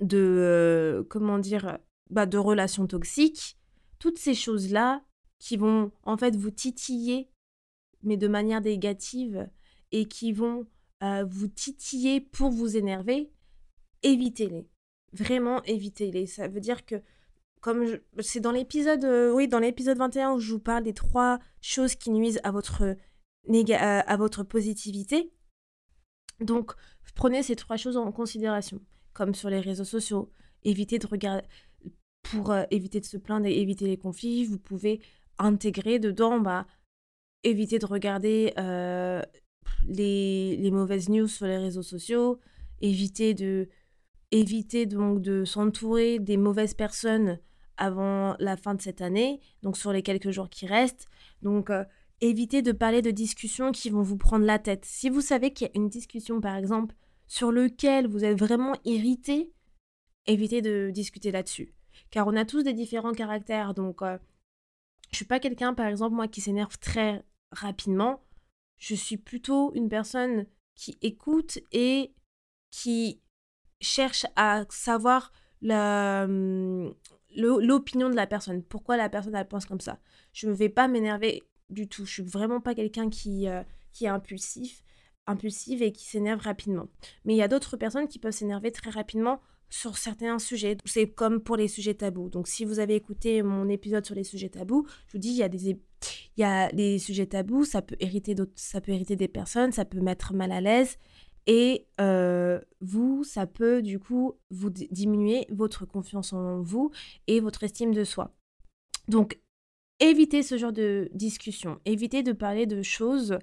de 0.00 0.18
euh, 0.18 1.04
comment 1.08 1.38
dire 1.38 1.78
bah, 2.10 2.26
de 2.26 2.36
relations 2.36 2.88
toxiques, 2.88 3.56
toutes 4.00 4.18
ces 4.18 4.34
choses-là 4.34 5.04
qui 5.38 5.56
vont 5.56 5.92
en 6.02 6.16
fait 6.16 6.34
vous 6.34 6.50
titiller 6.50 7.30
mais 8.02 8.16
de 8.16 8.26
manière 8.26 8.60
négative 8.60 9.48
et 9.92 10.06
qui 10.06 10.32
vont 10.32 10.66
euh, 11.04 11.24
vous 11.24 11.46
titiller 11.46 12.20
pour 12.20 12.50
vous 12.50 12.76
énerver, 12.76 13.30
évitez-les. 14.02 14.68
Vraiment 15.12 15.62
évitez-les. 15.62 16.26
Ça 16.26 16.48
veut 16.48 16.60
dire 16.60 16.84
que 16.84 16.96
comme 17.60 18.00
c'est 18.18 18.40
dans 18.40 18.50
l'épisode 18.50 19.04
euh, 19.04 19.32
oui, 19.32 19.46
dans 19.46 19.60
l'épisode 19.60 19.98
21 19.98 20.32
où 20.32 20.40
je 20.40 20.54
vous 20.54 20.58
parle 20.58 20.82
des 20.82 20.92
trois 20.92 21.38
choses 21.60 21.94
qui 21.94 22.10
nuisent 22.10 22.40
à 22.42 22.50
votre 22.50 22.96
à 23.70 24.16
votre 24.16 24.42
positivité. 24.42 25.30
Donc, 26.40 26.72
prenez 27.16 27.42
ces 27.42 27.56
trois 27.56 27.76
choses 27.76 27.96
en 27.96 28.12
considération 28.12 28.80
comme 29.16 29.34
sur 29.34 29.50
les 29.50 29.60
réseaux 29.60 29.84
sociaux. 29.84 30.30
Évitez 30.62 30.98
de 30.98 31.06
regarder, 31.06 31.46
pour 32.22 32.50
euh, 32.50 32.64
éviter 32.70 33.00
de 33.00 33.06
se 33.06 33.16
plaindre 33.16 33.46
et 33.46 33.58
éviter 33.58 33.86
les 33.86 33.96
conflits, 33.96 34.44
vous 34.44 34.58
pouvez 34.58 35.00
intégrer 35.38 35.98
dedans, 35.98 36.38
bah, 36.38 36.66
éviter 37.42 37.78
de 37.78 37.86
regarder 37.86 38.52
euh, 38.58 39.22
les, 39.88 40.70
mauvaises 40.70 41.08
news 41.08 41.28
sur 41.28 41.46
les 41.46 41.58
réseaux 41.58 41.82
sociaux, 41.82 42.38
éviter 42.80 43.32
de, 43.32 43.68
éviter 44.32 44.86
donc 44.86 45.22
de 45.22 45.44
s'entourer 45.44 46.18
des 46.18 46.36
mauvaises 46.36 46.74
personnes 46.74 47.38
avant 47.78 48.36
la 48.38 48.56
fin 48.56 48.74
de 48.74 48.82
cette 48.82 49.00
année, 49.00 49.40
donc 49.62 49.76
sur 49.76 49.92
les 49.92 50.02
quelques 50.02 50.30
jours 50.30 50.48
qui 50.48 50.66
restent. 50.66 51.06
Donc, 51.42 51.70
euh, 51.70 51.84
évitez 52.20 52.62
de 52.62 52.72
parler 52.72 53.02
de 53.02 53.10
discussions 53.10 53.72
qui 53.72 53.90
vont 53.90 54.02
vous 54.02 54.16
prendre 54.16 54.44
la 54.44 54.58
tête. 54.58 54.84
Si 54.84 55.10
vous 55.10 55.20
savez 55.20 55.52
qu'il 55.52 55.66
y 55.66 55.70
a 55.70 55.72
une 55.74 55.88
discussion, 55.88 56.40
par 56.40 56.56
exemple, 56.56 56.94
sur 57.26 57.52
lequel 57.52 58.06
vous 58.06 58.24
êtes 58.24 58.38
vraiment 58.38 58.74
irrité, 58.84 59.52
évitez 60.26 60.62
de 60.62 60.90
discuter 60.92 61.30
là-dessus. 61.30 61.74
Car 62.10 62.26
on 62.26 62.36
a 62.36 62.44
tous 62.44 62.62
des 62.62 62.72
différents 62.72 63.12
caractères. 63.12 63.74
Donc, 63.74 64.02
euh, 64.02 64.18
je 65.10 65.16
suis 65.16 65.24
pas 65.24 65.40
quelqu'un, 65.40 65.74
par 65.74 65.86
exemple, 65.86 66.14
moi, 66.14 66.28
qui 66.28 66.40
s'énerve 66.40 66.78
très 66.78 67.24
rapidement. 67.52 68.22
Je 68.78 68.94
suis 68.94 69.16
plutôt 69.16 69.72
une 69.74 69.88
personne 69.88 70.46
qui 70.74 70.98
écoute 71.00 71.58
et 71.72 72.14
qui 72.70 73.22
cherche 73.80 74.26
à 74.36 74.64
savoir 74.68 75.32
hum, 75.62 76.94
l'opinion 77.34 78.10
de 78.10 78.16
la 78.16 78.26
personne. 78.26 78.62
Pourquoi 78.62 78.96
la 78.96 79.08
personne 79.08 79.34
elle 79.34 79.48
pense 79.48 79.66
comme 79.66 79.80
ça. 79.80 79.98
Je 80.32 80.48
ne 80.48 80.52
vais 80.52 80.68
pas 80.68 80.88
m'énerver 80.88 81.42
du 81.70 81.88
tout. 81.88 82.04
Je 82.04 82.12
suis 82.12 82.22
vraiment 82.22 82.60
pas 82.60 82.74
quelqu'un 82.74 83.08
qui, 83.08 83.48
euh, 83.48 83.62
qui 83.92 84.04
est 84.04 84.08
impulsif 84.08 84.82
impulsive 85.26 85.82
et 85.82 85.92
qui 85.92 86.04
s'énerve 86.04 86.40
rapidement. 86.40 86.88
Mais 87.24 87.34
il 87.34 87.36
y 87.36 87.42
a 87.42 87.48
d'autres 87.48 87.76
personnes 87.76 88.08
qui 88.08 88.18
peuvent 88.18 88.32
s'énerver 88.32 88.72
très 88.72 88.90
rapidement 88.90 89.40
sur 89.68 89.96
certains 89.96 90.38
sujets. 90.38 90.76
C'est 90.84 91.08
comme 91.08 91.40
pour 91.40 91.56
les 91.56 91.68
sujets 91.68 91.94
tabous. 91.94 92.28
Donc 92.28 92.48
si 92.48 92.64
vous 92.64 92.78
avez 92.78 92.94
écouté 92.94 93.42
mon 93.42 93.68
épisode 93.68 94.04
sur 94.04 94.14
les 94.14 94.24
sujets 94.24 94.48
tabous, 94.48 94.86
je 95.08 95.12
vous 95.12 95.18
dis, 95.18 95.30
il 95.30 95.36
y 95.36 95.42
a 95.42 95.48
des, 95.48 95.78
il 96.36 96.40
y 96.40 96.44
a 96.44 96.70
sujets 96.98 97.26
tabous, 97.26 97.64
ça 97.64 97.82
peut, 97.82 97.96
hériter 98.00 98.34
ça 98.54 98.80
peut 98.80 98.92
hériter 98.92 99.16
des 99.16 99.28
personnes, 99.28 99.72
ça 99.72 99.84
peut 99.84 100.00
mettre 100.00 100.34
mal 100.34 100.52
à 100.52 100.60
l'aise. 100.60 100.98
Et 101.48 101.86
euh, 102.00 102.60
vous, 102.80 103.22
ça 103.22 103.46
peut 103.46 103.80
du 103.80 104.00
coup 104.00 104.34
vous 104.50 104.70
diminuer 104.70 105.46
votre 105.50 105.86
confiance 105.86 106.32
en 106.32 106.60
vous 106.60 106.90
et 107.28 107.40
votre 107.40 107.62
estime 107.62 107.94
de 107.94 108.02
soi. 108.02 108.34
Donc 109.08 109.38
évitez 110.00 110.42
ce 110.42 110.58
genre 110.58 110.72
de 110.72 111.08
discussion. 111.14 111.78
Évitez 111.84 112.22
de 112.22 112.32
parler 112.32 112.66
de 112.66 112.82
choses 112.82 113.38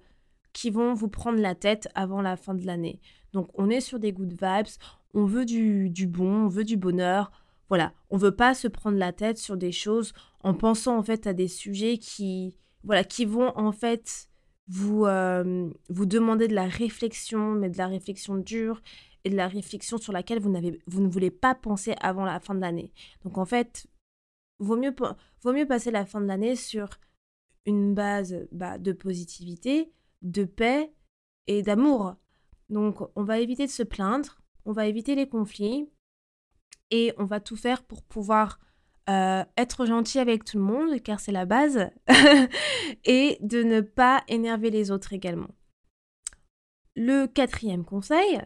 qui 0.54 0.70
vont 0.70 0.94
vous 0.94 1.10
prendre 1.10 1.40
la 1.40 1.56
tête 1.56 1.90
avant 1.96 2.22
la 2.22 2.38
fin 2.38 2.54
de 2.54 2.66
l'année. 2.66 3.02
Donc 3.34 3.50
on 3.56 3.70
est 3.70 3.82
sur 3.82 4.00
des 4.00 4.14
good 4.14 4.32
vibes, 4.32 4.68
on 5.14 5.26
veut 5.26 5.46
du, 5.46 5.92
bon, 6.08 6.46
on 6.46 6.48
veut 6.48 6.64
du 6.64 6.78
bonheur. 6.78 7.32
Voilà, 7.70 7.94
on 8.10 8.18
veut 8.18 8.36
pas 8.36 8.54
se 8.54 8.68
prendre 8.68 8.98
la 8.98 9.12
tête 9.12 9.38
sur 9.38 9.58
des 9.58 9.72
choses 9.72 10.14
en 10.42 10.54
pensant 10.54 10.98
en 10.98 11.04
fait 11.04 11.26
à 11.28 11.34
des 11.34 11.48
sujets 11.48 11.98
qui 11.98 12.56
voilà 12.84 13.04
qui 13.04 13.26
vont 13.26 13.58
en 13.58 13.72
fait 13.72 14.28
vous 14.68 15.06
euh, 15.06 15.70
vous 15.90 16.06
demander 16.06 16.48
de 16.48 16.54
la 16.54 16.68
réflexion, 16.68 17.54
mais 17.54 17.70
de 17.70 17.78
la 17.78 17.88
réflexion 17.88 18.38
dure 18.38 18.82
et 19.24 19.30
de 19.30 19.36
la 19.36 19.48
réflexion 19.48 19.98
sur 19.98 20.14
laquelle 20.14 20.40
vous 20.40 20.52
n'avez 20.52 20.80
vous 20.86 21.02
ne 21.02 21.08
voulez 21.08 21.32
pas 21.32 21.56
penser 21.56 21.96
avant 22.02 22.26
la 22.26 22.40
fin 22.40 22.54
de 22.54 22.62
l'année. 22.62 22.92
Donc 23.24 23.38
en 23.38 23.46
fait, 23.46 23.88
vaut 24.60 24.78
mieux 24.78 24.94
vaut 25.42 25.54
mieux 25.54 25.66
passer 25.66 25.90
la 25.90 26.06
fin 26.06 26.22
de 26.22 26.28
l'année 26.28 26.56
sur 26.56 26.90
une 27.66 27.94
base 27.94 28.48
bah, 28.52 28.78
de 28.78 28.92
positivité, 28.92 29.92
de 30.24 30.46
paix 30.46 30.94
et 31.48 31.62
d'amour. 31.62 32.16
Donc 32.70 33.00
on 33.16 33.24
va 33.24 33.40
éviter 33.40 33.66
de 33.66 33.72
se 33.72 33.84
plaindre, 33.84 34.42
on 34.66 34.72
va 34.72 34.88
éviter 34.88 35.16
les 35.16 35.28
conflits 35.28 35.90
et 36.92 37.14
on 37.18 37.26
va 37.26 37.40
tout 37.40 37.56
faire 37.56 37.84
pour 37.84 38.04
pouvoir 38.04 38.60
euh, 39.10 39.44
être 39.58 39.86
gentil 39.86 40.20
avec 40.20 40.46
tout 40.46 40.58
le 40.58 40.64
monde, 40.64 41.02
car 41.02 41.20
c'est 41.20 41.34
la 41.34 41.46
base, 41.46 41.90
et 43.06 43.38
de 43.42 43.62
ne 43.62 43.82
pas 43.82 44.24
énerver 44.30 44.70
les 44.70 44.92
autres 44.92 45.12
également. 45.12 45.54
Le 46.96 47.26
quatrième 47.26 47.84
conseil, 47.84 48.42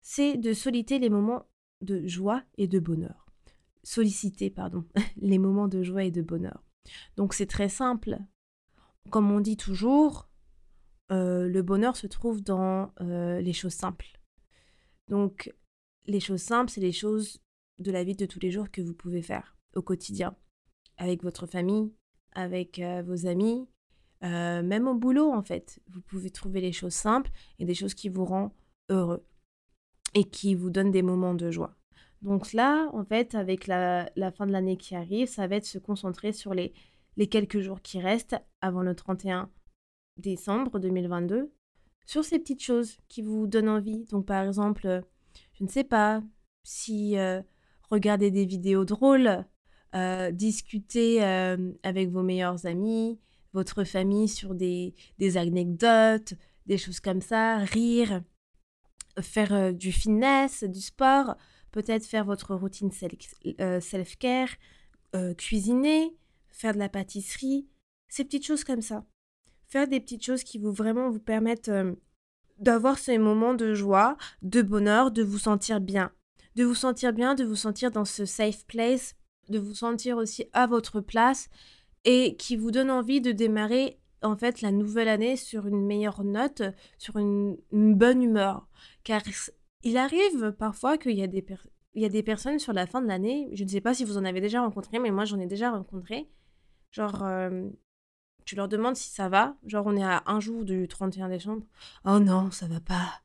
c'est 0.00 0.36
de 0.36 0.52
solliciter 0.52 0.98
les 0.98 1.10
moments 1.10 1.46
de 1.80 2.06
joie 2.06 2.42
et 2.56 2.66
de 2.66 2.80
bonheur. 2.80 3.26
Solliciter, 3.84 4.50
pardon, 4.50 4.84
les 5.16 5.38
moments 5.38 5.68
de 5.68 5.82
joie 5.82 6.04
et 6.04 6.10
de 6.10 6.22
bonheur. 6.22 6.64
Donc 7.16 7.34
c'est 7.34 7.46
très 7.46 7.68
simple. 7.68 8.18
Comme 9.10 9.30
on 9.30 9.40
dit 9.40 9.56
toujours, 9.56 10.27
euh, 11.10 11.48
le 11.48 11.62
bonheur 11.62 11.96
se 11.96 12.06
trouve 12.06 12.42
dans 12.42 12.92
euh, 13.00 13.40
les 13.40 13.52
choses 13.52 13.74
simples. 13.74 14.20
Donc, 15.08 15.54
les 16.06 16.20
choses 16.20 16.42
simples, 16.42 16.70
c'est 16.70 16.80
les 16.80 16.92
choses 16.92 17.40
de 17.78 17.90
la 17.90 18.04
vie 18.04 18.16
de 18.16 18.26
tous 18.26 18.40
les 18.40 18.50
jours 18.50 18.70
que 18.70 18.82
vous 18.82 18.94
pouvez 18.94 19.22
faire 19.22 19.56
au 19.74 19.82
quotidien, 19.82 20.36
avec 20.96 21.22
votre 21.22 21.46
famille, 21.46 21.92
avec 22.32 22.78
euh, 22.78 23.02
vos 23.02 23.26
amis, 23.26 23.66
même 24.20 24.88
au 24.88 24.94
boulot 24.94 25.30
en 25.30 25.42
fait. 25.42 25.80
Vous 25.88 26.00
pouvez 26.00 26.30
trouver 26.30 26.60
les 26.60 26.72
choses 26.72 26.94
simples 26.94 27.30
et 27.60 27.64
des 27.64 27.74
choses 27.74 27.94
qui 27.94 28.08
vous 28.08 28.24
rendent 28.24 28.50
heureux 28.88 29.24
et 30.14 30.24
qui 30.24 30.56
vous 30.56 30.70
donnent 30.70 30.90
des 30.90 31.02
moments 31.02 31.34
de 31.34 31.52
joie. 31.52 31.76
Donc 32.22 32.52
là, 32.52 32.90
en 32.94 33.04
fait, 33.04 33.36
avec 33.36 33.68
la, 33.68 34.10
fin 34.36 34.46
de 34.46 34.50
l'année 34.50 34.76
qui 34.76 34.96
arrive, 34.96 35.28
ça 35.28 35.46
va 35.46 35.56
être 35.56 35.66
se 35.66 35.78
concentrer 35.78 36.32
sur 36.32 36.52
les, 36.52 36.72
les 37.16 37.28
quelques 37.28 37.60
jours 37.60 37.80
qui 37.80 38.00
restent 38.00 38.36
avant 38.60 38.82
le 38.82 38.96
31 38.96 39.50
décembre 40.18 40.78
2022 40.78 41.52
sur 42.08 42.24
ces 42.24 42.38
petites 42.38 42.62
choses 42.62 42.96
qui 43.08 43.20
vous 43.22 43.46
donnent 43.46 43.68
envie. 43.68 44.06
Donc 44.06 44.26
par 44.26 44.42
exemple, 44.44 44.86
euh, 44.86 45.02
je 45.52 45.64
ne 45.64 45.68
sais 45.68 45.84
pas, 45.84 46.22
si 46.64 47.18
euh, 47.18 47.42
regarder 47.90 48.30
des 48.30 48.46
vidéos 48.46 48.86
drôles, 48.86 49.44
euh, 49.94 50.30
discuter 50.30 51.22
avec 51.82 52.10
vos 52.10 52.22
meilleurs 52.22 52.66
amis, 52.66 53.18
votre 53.52 53.84
famille 53.84 54.28
sur 54.28 54.54
des, 54.54 54.94
des, 55.18 55.36
anecdotes, 55.36 56.34
des 56.66 56.78
choses 56.78 57.00
comme 57.00 57.22
ça, 57.22 57.58
rire, 57.58 58.22
faire 59.20 59.72
du 59.72 59.92
fitness, 59.92 60.64
du 60.64 60.80
sport, 60.80 61.36
peut-être 61.72 62.04
faire 62.04 62.24
votre 62.24 62.54
routine 62.54 62.90
self-care, 62.90 64.50
cuisiner, 65.38 66.14
faire 66.48 66.74
de 66.74 66.78
la 66.78 66.90
pâtisserie, 66.90 67.66
ces 68.08 68.24
petites 68.24 68.46
choses 68.46 68.64
comme 68.64 68.82
ça 68.82 69.06
faire 69.68 69.88
des 69.88 70.00
petites 70.00 70.24
choses 70.24 70.44
qui 70.44 70.58
vous 70.58 70.72
vraiment 70.72 71.10
vous 71.10 71.20
permettent 71.20 71.68
euh, 71.68 71.94
d'avoir 72.58 72.98
ces 72.98 73.18
moments 73.18 73.54
de 73.54 73.74
joie, 73.74 74.16
de 74.42 74.62
bonheur, 74.62 75.10
de 75.10 75.22
vous 75.22 75.38
sentir 75.38 75.80
bien. 75.80 76.10
De 76.56 76.64
vous 76.64 76.74
sentir 76.74 77.12
bien, 77.12 77.34
de 77.34 77.44
vous 77.44 77.56
sentir 77.56 77.90
dans 77.90 78.04
ce 78.04 78.24
safe 78.24 78.66
place, 78.66 79.14
de 79.48 79.58
vous 79.58 79.74
sentir 79.74 80.16
aussi 80.16 80.46
à 80.52 80.66
votre 80.66 81.00
place 81.00 81.48
et 82.04 82.36
qui 82.36 82.56
vous 82.56 82.70
donne 82.70 82.90
envie 82.90 83.20
de 83.20 83.32
démarrer 83.32 84.00
en 84.22 84.36
fait 84.36 84.60
la 84.62 84.72
nouvelle 84.72 85.08
année 85.08 85.36
sur 85.36 85.66
une 85.66 85.86
meilleure 85.86 86.24
note, 86.24 86.62
sur 86.98 87.16
une, 87.18 87.56
bonne 87.70 88.22
humeur. 88.22 88.66
Car 89.04 89.22
il 89.84 89.96
arrive 89.96 90.52
parfois 90.58 90.98
qu'il 90.98 91.16
y 91.16 91.22
a 91.22 91.28
des, 91.28 91.44
il 91.94 92.02
y 92.02 92.06
a 92.06 92.08
des 92.08 92.24
personnes 92.24 92.58
sur 92.58 92.72
la 92.72 92.86
fin 92.86 93.00
de 93.00 93.06
l'année, 93.06 93.48
je 93.52 93.62
ne 93.62 93.68
sais 93.68 93.80
pas 93.80 93.94
si 93.94 94.04
vous 94.04 94.18
en 94.18 94.24
avez 94.24 94.40
déjà 94.40 94.60
rencontré, 94.60 94.98
mais 94.98 95.12
moi 95.12 95.24
j'en 95.24 95.38
ai 95.38 95.46
déjà 95.46 95.70
rencontré, 95.70 96.28
Genre, 96.90 97.22
euh, 97.22 97.68
tu 98.48 98.56
leur 98.56 98.66
demandes 98.66 98.96
si 98.96 99.10
ça 99.10 99.28
va. 99.28 99.56
Genre, 99.66 99.84
on 99.86 99.94
est 99.94 100.02
à 100.02 100.22
un 100.24 100.40
jour 100.40 100.64
du 100.64 100.88
31 100.88 101.28
décembre. 101.28 101.62
Oh 102.06 102.18
non, 102.18 102.50
ça 102.50 102.66
va 102.66 102.80
pas. 102.80 103.20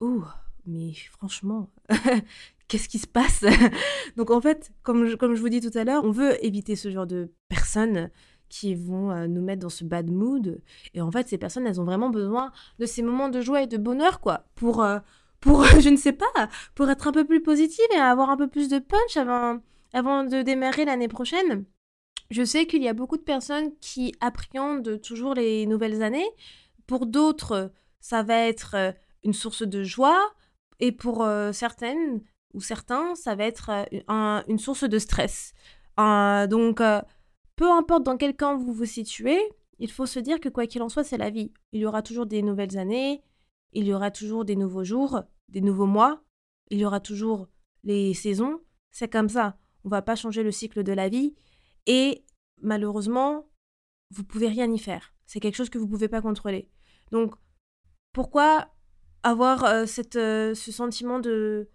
Ouh, 0.00 0.24
mais 0.64 0.94
franchement, 1.10 1.68
qu'est-ce 2.68 2.88
qui 2.88 2.98
se 2.98 3.06
passe? 3.06 3.44
Donc 4.16 4.30
en 4.30 4.40
fait, 4.40 4.72
comme 4.82 5.04
je, 5.04 5.16
comme 5.16 5.34
je 5.34 5.42
vous 5.42 5.50
dis 5.50 5.60
tout 5.60 5.76
à 5.76 5.84
l'heure, 5.84 6.02
on 6.02 6.10
veut 6.10 6.42
éviter 6.42 6.76
ce 6.76 6.90
genre 6.90 7.06
de 7.06 7.30
personnes 7.50 8.10
qui 8.48 8.74
vont 8.74 9.10
euh, 9.10 9.26
nous 9.26 9.42
mettre 9.42 9.60
dans 9.60 9.68
ce 9.68 9.84
bad 9.84 10.10
mood. 10.10 10.62
Et 10.94 11.02
en 11.02 11.10
fait, 11.10 11.28
ces 11.28 11.36
personnes, 11.36 11.66
elles 11.66 11.78
ont 11.78 11.84
vraiment 11.84 12.08
besoin 12.08 12.50
de 12.78 12.86
ces 12.86 13.02
moments 13.02 13.28
de 13.28 13.42
joie 13.42 13.60
et 13.60 13.66
de 13.66 13.76
bonheur, 13.76 14.20
quoi, 14.20 14.46
pour, 14.54 14.82
euh, 14.82 14.98
pour 15.40 15.62
je 15.78 15.90
ne 15.90 15.96
sais 15.96 16.14
pas, 16.14 16.48
pour 16.74 16.88
être 16.88 17.06
un 17.06 17.12
peu 17.12 17.26
plus 17.26 17.42
positive 17.42 17.84
et 17.94 17.98
avoir 17.98 18.30
un 18.30 18.38
peu 18.38 18.48
plus 18.48 18.70
de 18.70 18.78
punch 18.78 19.18
avant, 19.18 19.60
avant 19.92 20.24
de 20.24 20.40
démarrer 20.40 20.86
l'année 20.86 21.08
prochaine. 21.08 21.66
Je 22.34 22.42
sais 22.42 22.66
qu'il 22.66 22.82
y 22.82 22.88
a 22.88 22.94
beaucoup 22.94 23.16
de 23.16 23.22
personnes 23.22 23.70
qui 23.80 24.12
appréhendent 24.18 25.00
toujours 25.00 25.34
les 25.34 25.66
nouvelles 25.66 26.02
années. 26.02 26.28
Pour 26.88 27.06
d'autres, 27.06 27.70
ça 28.00 28.24
va 28.24 28.48
être 28.48 28.74
euh, 28.74 28.90
une 29.22 29.32
source 29.32 29.62
de 29.62 29.84
joie. 29.84 30.20
Et 30.80 30.90
pour 30.90 31.24
certaines 31.52 32.22
ou 32.52 32.60
certains, 32.60 33.14
ça 33.14 33.36
va 33.36 33.44
être 33.44 33.70
une 34.48 34.58
source 34.58 34.82
de 34.82 34.98
stress. 34.98 35.54
donc, 35.96 36.82
peu 37.54 37.70
importe 37.70 38.02
dans 38.02 38.16
quel 38.16 38.34
camp 38.34 38.56
vous 38.56 38.72
vous 38.72 38.84
situez, 38.84 39.40
il 39.78 39.88
faut 39.88 40.06
se 40.06 40.18
dire 40.18 40.40
que 40.40 40.48
quoi 40.48 40.66
qu'il 40.66 40.82
en 40.82 40.88
soit, 40.88 41.04
c'est 41.04 41.16
la 41.16 41.30
vie. 41.30 41.52
Il 41.72 41.80
y 41.80 41.86
aura 41.86 42.02
toujours 42.02 42.26
des 42.26 42.42
nouvelles 42.42 42.76
années, 42.76 43.22
il 43.72 43.86
y 43.86 43.94
aura 43.94 44.10
toujours 44.10 44.44
des 44.44 44.56
nouveaux 44.56 44.82
jours, 44.82 45.22
des 45.48 45.60
nouveaux 45.60 45.86
mois, 45.86 46.24
il 46.70 46.80
y 46.80 46.84
aura 46.84 46.98
toujours 46.98 47.46
les 47.84 48.12
saisons. 48.12 48.60
C'est 48.90 49.08
comme 49.08 49.28
ça. 49.28 49.56
On 49.84 49.88
va 49.88 50.02
pas 50.02 50.16
changer 50.16 50.42
le 50.42 50.50
cycle 50.50 50.82
de 50.82 50.92
la 50.92 51.08
vie. 51.08 51.36
Et 51.86 52.23
malheureusement, 52.62 53.48
vous 54.10 54.24
pouvez 54.24 54.48
rien 54.48 54.70
y 54.70 54.78
faire. 54.78 55.14
C'est 55.26 55.40
quelque 55.40 55.56
chose 55.56 55.70
que 55.70 55.78
vous 55.78 55.88
pouvez 55.88 56.08
pas 56.08 56.22
contrôler. 56.22 56.70
Donc, 57.10 57.34
pourquoi 58.12 58.68
avoir 59.22 59.64
euh, 59.64 59.86
cette, 59.86 60.16
euh, 60.16 60.54
ce 60.54 60.70
sentiment 60.70 61.18
de, 61.18 61.68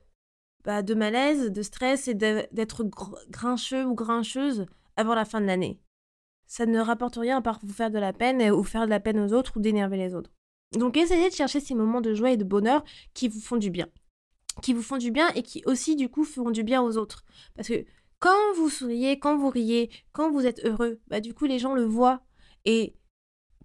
bah, 0.64 0.82
de 0.82 0.94
malaise, 0.94 1.52
de 1.52 1.62
stress 1.62 2.08
et 2.08 2.14
d'être 2.14 2.84
grincheux 3.30 3.86
ou 3.86 3.96
grincheuse 3.96 4.66
avant 4.96 5.16
la 5.16 5.26
fin 5.26 5.42
de 5.42 5.46
l'année? 5.46 5.82
Ça 6.48 6.66
ne 6.66 6.80
rapporte 6.80 7.18
rien 7.18 7.38
à 7.38 7.42
part 7.42 7.60
vous 7.62 7.74
faire 7.74 7.92
de 7.92 8.00
la 8.00 8.14
peine 8.14 8.42
ou 8.52 8.64
faire 8.64 8.86
de 8.86 8.90
la 8.90 9.00
peine 9.00 9.20
aux 9.20 9.34
autres 9.34 9.58
ou 9.58 9.60
d'énerver 9.60 9.98
les 9.98 10.16
autres. 10.16 10.32
Donc 10.74 10.98
essayez 10.98 11.30
de 11.30 11.34
chercher 11.34 11.60
ces 11.60 11.76
moments 11.76 12.02
de 12.02 12.14
joie 12.14 12.32
et 12.32 12.38
de 12.38 12.44
bonheur 12.44 12.84
qui 13.14 13.28
vous 13.28 13.40
font 13.40 13.58
du 13.58 13.70
bien. 13.70 13.88
Qui 14.62 14.74
vous 14.74 14.82
font 14.82 14.98
du 14.98 15.12
bien 15.12 15.30
et 15.36 15.44
qui 15.44 15.64
aussi 15.66 15.96
du 15.96 16.10
coup 16.10 16.24
feront 16.24 16.52
du 16.52 16.64
bien 16.64 16.82
aux 16.82 16.98
autres. 16.98 17.24
Parce 17.56 17.68
que 17.68 17.86
quand 18.20 18.54
vous 18.56 18.70
souriez, 18.70 19.20
quand 19.20 19.38
vous 19.38 19.50
riez, 19.50 19.90
quand 20.12 20.32
vous 20.32 20.46
êtes 20.46 20.64
heureux, 20.66 21.00
bah 21.08 21.22
du 21.22 21.34
coup 21.34 21.46
les 21.46 21.60
gens 21.60 21.74
le 21.74 21.86
voient. 21.86 22.22
Et 22.66 22.96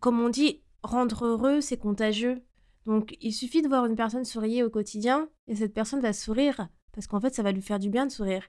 comme 0.00 0.20
on 0.20 0.28
dit, 0.28 0.62
rendre 0.82 1.26
heureux, 1.26 1.61
c'est 1.61 1.76
contagieux. 1.76 2.42
Donc 2.87 3.16
il 3.20 3.32
suffit 3.32 3.62
de 3.62 3.68
voir 3.68 3.87
une 3.87 3.96
personne 3.96 4.25
sourire 4.25 4.66
au 4.66 4.70
quotidien 4.70 5.28
et 5.49 5.56
cette 5.56 5.75
personne 5.75 6.00
va 6.00 6.12
sourire 6.12 6.68
parce 6.92 7.06
qu'en 7.08 7.20
fait, 7.20 7.34
ça 7.34 7.42
va 7.42 7.50
lui 7.52 7.62
faire 7.62 7.80
du 7.80 7.90
bien 7.90 8.06
de 8.06 8.12
sourire. 8.12 8.44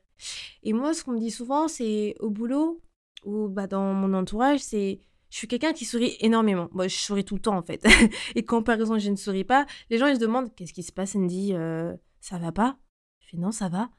Et 0.61 0.71
moi, 0.71 0.93
ce 0.93 1.03
qu'on 1.03 1.13
me 1.13 1.19
dit 1.19 1.31
souvent, 1.31 1.67
c'est 1.67 2.15
au 2.19 2.29
boulot 2.29 2.81
ou 3.23 3.47
bah, 3.47 3.65
dans 3.65 3.93
mon 3.93 4.13
entourage, 4.13 4.59
c'est 4.59 4.99
je 5.31 5.37
suis 5.37 5.47
quelqu'un 5.47 5.73
qui 5.73 5.83
sourit 5.83 6.15
énormément. 6.19 6.69
Moi, 6.71 6.87
je 6.87 6.95
souris 6.95 7.25
tout 7.25 7.35
le 7.35 7.41
temps 7.41 7.57
en 7.57 7.63
fait. 7.63 7.85
et 8.35 8.45
quand 8.45 8.61
par 8.61 8.75
exemple 8.75 8.99
je 8.99 9.09
ne 9.09 9.15
souris 9.15 9.43
pas, 9.43 9.65
les 9.89 9.97
gens 9.97 10.07
ils 10.07 10.15
se 10.15 10.19
demandent 10.19 10.53
qu'est-ce 10.55 10.73
qui 10.73 10.83
se 10.83 10.91
passe, 10.91 11.15
Andy? 11.15 11.53
Euh, 11.53 11.95
Ça 12.21 12.37
va 12.37 12.51
pas? 12.51 12.77
Je 13.19 13.29
fais 13.31 13.37
non, 13.37 13.51
ça 13.51 13.67
va. 13.67 13.89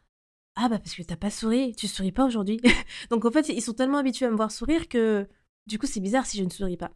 Ah 0.57 0.69
bah 0.69 0.79
parce 0.79 0.95
que 0.95 1.03
t'as 1.03 1.17
pas 1.17 1.31
souri, 1.31 1.75
tu 1.77 1.87
souris 1.87 2.13
pas 2.13 2.25
aujourd'hui. 2.25 2.61
Donc 3.11 3.25
en 3.25 3.31
fait, 3.31 3.49
ils 3.49 3.63
sont 3.63 3.75
tellement 3.75 3.99
habitués 3.99 4.27
à 4.27 4.31
me 4.31 4.37
voir 4.37 4.51
sourire 4.51 4.89
que 4.89 5.29
du 5.67 5.79
coup 5.79 5.87
c'est 5.87 6.01
bizarre 6.01 6.27
si 6.27 6.39
je 6.39 6.45
ne 6.45 6.51
souris 6.51 6.77
pas. 6.79 6.91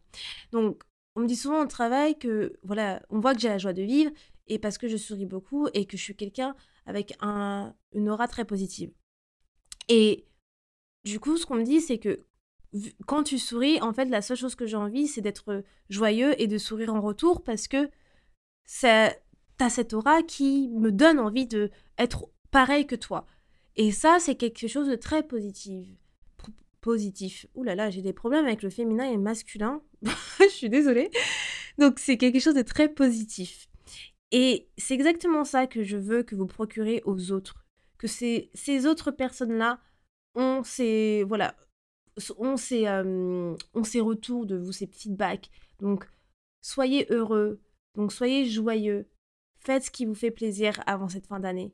Donc 0.51 0.83
on 1.15 1.21
me 1.21 1.27
dit 1.27 1.35
souvent 1.35 1.61
au 1.61 1.67
travail 1.67 2.17
que 2.17 2.57
voilà, 2.63 3.01
on 3.09 3.19
voit 3.19 3.35
que 3.35 3.41
j'ai 3.41 3.49
la 3.49 3.57
joie 3.57 3.73
de 3.73 3.83
vivre 3.83 4.11
et 4.47 4.59
parce 4.59 4.77
que 4.77 4.87
je 4.87 4.97
souris 4.97 5.25
beaucoup 5.25 5.67
et 5.73 5.85
que 5.85 5.95
je 5.95 6.01
suis 6.01 6.15
quelqu'un 6.15 6.55
avec 6.85 7.15
un, 7.21 7.75
une 7.93 8.09
aura 8.09 8.27
très 8.27 8.45
positive. 8.45 8.91
Et 9.89 10.25
du 11.03 11.19
coup, 11.19 11.37
ce 11.37 11.45
qu'on 11.45 11.55
me 11.55 11.63
dit, 11.63 11.81
c'est 11.81 11.99
que 11.99 12.25
quand 13.05 13.23
tu 13.23 13.37
souris, 13.37 13.81
en 13.81 13.93
fait, 13.93 14.05
la 14.05 14.21
seule 14.21 14.37
chose 14.37 14.55
que 14.55 14.65
j'ai 14.65 14.77
envie, 14.77 15.07
c'est 15.07 15.21
d'être 15.21 15.63
joyeux 15.89 16.39
et 16.41 16.47
de 16.47 16.57
sourire 16.57 16.93
en 16.93 17.01
retour 17.01 17.43
parce 17.43 17.67
que 17.67 17.89
t'as 18.81 19.69
cette 19.69 19.93
aura 19.93 20.23
qui 20.23 20.69
me 20.69 20.91
donne 20.91 21.19
envie 21.19 21.47
de 21.47 21.69
être 21.97 22.29
pareil 22.51 22.87
que 22.87 22.95
toi. 22.95 23.27
Et 23.75 23.91
ça, 23.91 24.17
c'est 24.19 24.35
quelque 24.35 24.67
chose 24.67 24.87
de 24.87 24.95
très 24.95 25.23
positif. 25.23 25.87
Positif. 26.81 27.45
Ouh 27.55 27.63
là 27.63 27.75
là, 27.75 27.89
j'ai 27.89 28.01
des 28.01 28.13
problèmes 28.13 28.45
avec 28.45 28.63
le 28.63 28.69
féminin 28.69 29.05
et 29.05 29.15
le 29.15 29.21
masculin. 29.21 29.81
Je 30.39 30.47
suis 30.47 30.69
désolée. 30.69 31.09
Donc, 31.77 31.99
c'est 31.99 32.17
quelque 32.17 32.39
chose 32.39 32.55
de 32.55 32.63
très 32.63 32.89
positif. 32.89 33.67
Et 34.31 34.69
c'est 34.77 34.93
exactement 34.93 35.43
ça 35.43 35.67
que 35.67 35.83
je 35.83 35.97
veux 35.97 36.23
que 36.23 36.35
vous 36.35 36.47
procurez 36.47 37.01
aux 37.05 37.31
autres. 37.31 37.65
Que 37.97 38.07
ces, 38.07 38.49
ces 38.53 38.85
autres 38.85 39.11
personnes-là 39.11 39.79
ont 40.35 40.63
ces, 40.63 41.23
voilà, 41.23 41.55
ont 42.37 42.57
ces, 42.57 42.87
ont 42.87 43.83
ces 43.83 43.99
retours 43.99 44.45
de 44.45 44.55
vous, 44.55 44.71
ces 44.71 44.87
feedbacks. 44.87 45.49
Donc, 45.79 46.05
soyez 46.61 47.05
heureux. 47.09 47.61
Donc, 47.95 48.11
soyez 48.11 48.45
joyeux. 48.45 49.07
Faites 49.59 49.83
ce 49.83 49.91
qui 49.91 50.05
vous 50.05 50.15
fait 50.15 50.31
plaisir 50.31 50.81
avant 50.87 51.09
cette 51.09 51.27
fin 51.27 51.39
d'année. 51.39 51.73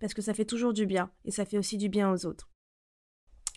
Parce 0.00 0.14
que 0.14 0.22
ça 0.22 0.34
fait 0.34 0.44
toujours 0.44 0.72
du 0.72 0.86
bien. 0.86 1.10
Et 1.24 1.30
ça 1.30 1.44
fait 1.44 1.58
aussi 1.58 1.76
du 1.76 1.88
bien 1.88 2.10
aux 2.12 2.26
autres. 2.26 2.48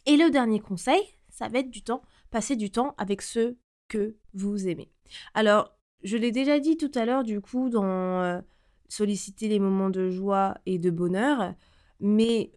Et 0.06 0.17
le 0.17 0.29
dernier 0.29 0.60
conseil, 0.60 1.01
ça 1.29 1.47
va 1.47 1.60
être 1.60 1.71
du 1.71 1.82
temps, 1.82 2.03
passer 2.29 2.56
du 2.56 2.69
temps 2.69 2.93
avec 2.97 3.21
ceux 3.21 3.58
que 3.88 4.17
vous 4.34 4.67
aimez. 4.67 4.91
Alors, 5.34 5.77
je 6.03 6.17
l'ai 6.17 6.32
déjà 6.32 6.60
dit 6.60 6.77
tout 6.77 6.91
à 6.95 7.06
l'heure, 7.06 7.23
du 7.23 7.41
coup, 7.41 7.69
dans 7.69 8.21
euh, 8.21 8.41
solliciter 8.89 9.47
les 9.47 9.60
moments 9.60 9.89
de 9.89 10.10
joie 10.10 10.58
et 10.65 10.77
de 10.77 10.89
bonheur, 10.89 11.56
mais 11.99 12.51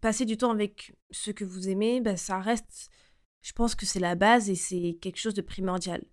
passer 0.00 0.24
du 0.24 0.36
temps 0.36 0.52
avec 0.52 0.94
ceux 1.10 1.32
que 1.32 1.44
vous 1.44 1.68
aimez, 1.68 2.00
bah, 2.00 2.16
ça 2.16 2.38
reste, 2.38 2.90
je 3.42 3.52
pense 3.52 3.74
que 3.74 3.86
c'est 3.86 4.00
la 4.00 4.14
base 4.14 4.48
et 4.48 4.54
c'est 4.54 4.98
quelque 5.00 5.18
chose 5.18 5.34
de 5.34 5.42
primordial, 5.42 6.04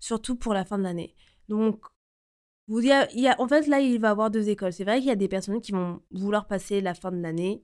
surtout 0.00 0.36
pour 0.36 0.54
la 0.54 0.64
fin 0.64 0.78
de 0.78 0.82
l'année. 0.82 1.14
Donc, 1.48 1.84
vous, 2.68 2.80
il 2.80 2.86
y 2.86 3.28
a, 3.28 3.40
en 3.40 3.46
fait, 3.48 3.66
là, 3.66 3.80
il 3.80 4.00
va 4.00 4.08
y 4.08 4.10
avoir 4.10 4.30
deux 4.30 4.48
écoles. 4.48 4.72
C'est 4.72 4.84
vrai 4.84 4.98
qu'il 4.98 5.08
y 5.08 5.12
a 5.12 5.16
des 5.16 5.28
personnes 5.28 5.60
qui 5.60 5.72
vont 5.72 6.00
vouloir 6.10 6.46
passer 6.46 6.80
la 6.80 6.94
fin 6.94 7.12
de 7.12 7.20
l'année 7.20 7.62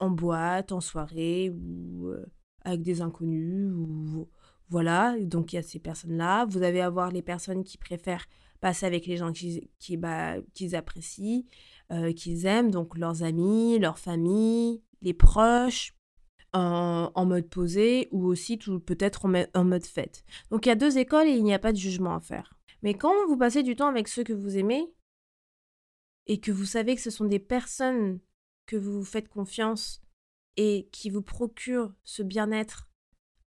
en 0.00 0.10
boîte, 0.10 0.72
en 0.72 0.80
soirée, 0.80 1.50
ou 1.50 2.08
euh, 2.08 2.26
avec 2.64 2.82
des 2.82 3.02
inconnus, 3.02 3.72
ou 3.72 4.28
voilà, 4.68 5.16
donc 5.20 5.52
il 5.52 5.56
y 5.56 5.58
a 5.58 5.62
ces 5.62 5.78
personnes-là. 5.78 6.46
Vous 6.46 6.62
allez 6.62 6.80
avoir 6.80 7.10
les 7.10 7.22
personnes 7.22 7.64
qui 7.64 7.76
préfèrent 7.76 8.26
passer 8.60 8.86
avec 8.86 9.06
les 9.06 9.16
gens 9.16 9.32
qu'ils 9.32 9.68
qui, 9.78 9.96
bah, 9.96 10.36
apprécient, 10.72 11.44
euh, 11.92 12.12
qu'ils 12.12 12.46
aiment, 12.46 12.70
donc 12.70 12.96
leurs 12.96 13.22
amis, 13.22 13.78
leur 13.78 13.98
famille, 13.98 14.82
les 15.02 15.14
proches, 15.14 15.94
en, 16.52 17.10
en 17.14 17.26
mode 17.26 17.48
posé 17.48 18.08
ou 18.10 18.26
aussi 18.26 18.56
peut-être 18.58 19.26
en, 19.26 19.32
en, 19.54 19.64
mode 19.64 19.84
fête. 19.84 20.24
Donc 20.50 20.66
il 20.66 20.68
y 20.68 20.72
a 20.72 20.76
deux 20.76 20.98
écoles 20.98 21.28
et 21.28 21.36
il 21.36 21.44
n'y 21.44 21.54
a 21.54 21.58
pas 21.58 21.72
de 21.72 21.76
jugement 21.76 22.14
à 22.14 22.20
faire. 22.20 22.59
Mais 22.82 22.94
quand 22.94 23.26
vous 23.26 23.36
passez 23.36 23.62
du 23.62 23.76
temps 23.76 23.88
avec 23.88 24.08
ceux 24.08 24.24
que 24.24 24.32
vous 24.32 24.56
aimez 24.56 24.92
et 26.26 26.40
que 26.40 26.52
vous 26.52 26.64
savez 26.64 26.94
que 26.94 27.02
ce 27.02 27.10
sont 27.10 27.26
des 27.26 27.38
personnes 27.38 28.20
que 28.66 28.76
vous 28.76 29.04
faites 29.04 29.28
confiance 29.28 30.02
et 30.56 30.88
qui 30.92 31.10
vous 31.10 31.22
procurent 31.22 31.94
ce 32.04 32.22
bien-être 32.22 32.90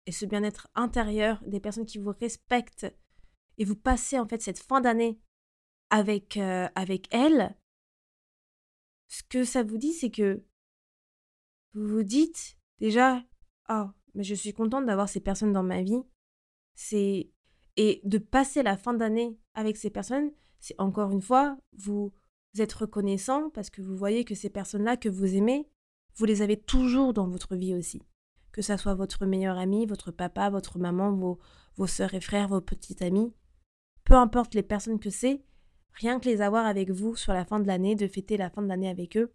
et 0.05 0.11
ce 0.11 0.25
bien-être 0.25 0.67
intérieur, 0.75 1.41
des 1.45 1.59
personnes 1.59 1.85
qui 1.85 1.97
vous 1.97 2.11
respectent 2.11 2.87
et 3.57 3.65
vous 3.65 3.75
passez 3.75 4.19
en 4.19 4.27
fait 4.27 4.41
cette 4.41 4.59
fin 4.59 4.81
d'année 4.81 5.19
avec, 5.89 6.37
euh, 6.37 6.67
avec 6.75 7.07
elles, 7.13 7.55
ce 9.07 9.21
que 9.23 9.43
ça 9.43 9.63
vous 9.63 9.77
dit, 9.77 9.93
c'est 9.93 10.09
que 10.09 10.43
vous 11.73 11.87
vous 11.87 12.03
dites 12.03 12.57
déjà, 12.79 13.23
oh, 13.69 13.85
mais 14.15 14.23
je 14.23 14.33
suis 14.33 14.53
contente 14.53 14.85
d'avoir 14.85 15.07
ces 15.07 15.19
personnes 15.19 15.53
dans 15.53 15.63
ma 15.63 15.83
vie. 15.83 16.01
C'est 16.75 17.29
et 17.77 18.01
de 18.03 18.17
passer 18.17 18.63
la 18.63 18.77
fin 18.77 18.93
d'année 18.93 19.37
avec 19.53 19.77
ces 19.77 19.89
personnes, 19.89 20.31
c'est 20.59 20.75
encore 20.79 21.11
une 21.11 21.21
fois, 21.21 21.57
vous 21.77 22.13
êtes 22.57 22.73
reconnaissant 22.73 23.49
parce 23.49 23.69
que 23.69 23.81
vous 23.81 23.95
voyez 23.95 24.25
que 24.25 24.35
ces 24.35 24.49
personnes-là 24.49 24.97
que 24.97 25.09
vous 25.09 25.35
aimez, 25.35 25.67
vous 26.15 26.25
les 26.25 26.41
avez 26.41 26.57
toujours 26.57 27.13
dans 27.13 27.27
votre 27.27 27.55
vie 27.55 27.73
aussi. 27.73 28.01
Que 28.51 28.61
ça 28.61 28.77
soit 28.77 28.93
votre 28.93 29.25
meilleur 29.25 29.57
ami, 29.57 29.85
votre 29.85 30.11
papa, 30.11 30.49
votre 30.49 30.77
maman, 30.77 31.11
vos, 31.11 31.39
vos 31.75 31.87
sœurs 31.87 32.13
et 32.13 32.21
frères, 32.21 32.47
vos 32.47 32.61
petites 32.61 33.01
amies, 33.01 33.33
peu 34.03 34.13
importe 34.13 34.53
les 34.53 34.63
personnes 34.63 34.99
que 34.99 35.09
c'est, 35.09 35.43
rien 35.93 36.19
que 36.19 36.29
les 36.29 36.41
avoir 36.41 36.65
avec 36.65 36.91
vous 36.91 37.15
sur 37.15 37.33
la 37.33 37.45
fin 37.45 37.59
de 37.59 37.67
l'année, 37.67 37.95
de 37.95 38.07
fêter 38.07 38.37
la 38.37 38.49
fin 38.49 38.61
de 38.61 38.67
l'année 38.67 38.89
avec 38.89 39.17
eux, 39.17 39.33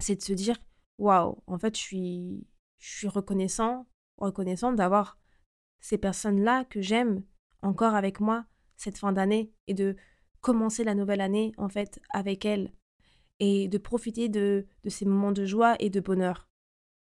c'est 0.00 0.16
de 0.16 0.22
se 0.22 0.32
dire 0.32 0.58
waouh, 0.98 1.42
en 1.46 1.58
fait, 1.58 1.76
je 1.76 1.82
suis, 1.82 2.46
je 2.78 2.96
suis 2.98 3.08
reconnaissant, 3.08 3.86
reconnaissant 4.16 4.72
d'avoir 4.72 5.18
ces 5.80 5.98
personnes-là 5.98 6.64
que 6.64 6.80
j'aime 6.80 7.22
encore 7.62 7.94
avec 7.94 8.20
moi 8.20 8.44
cette 8.76 8.98
fin 8.98 9.12
d'année 9.12 9.52
et 9.66 9.74
de 9.74 9.96
commencer 10.40 10.84
la 10.84 10.94
nouvelle 10.94 11.20
année 11.20 11.52
en 11.56 11.68
fait 11.68 12.00
avec 12.12 12.44
elles 12.44 12.72
et 13.38 13.68
de 13.68 13.78
profiter 13.78 14.28
de, 14.28 14.66
de 14.84 14.90
ces 14.90 15.04
moments 15.04 15.32
de 15.32 15.44
joie 15.44 15.76
et 15.80 15.90
de 15.90 16.00
bonheur, 16.00 16.48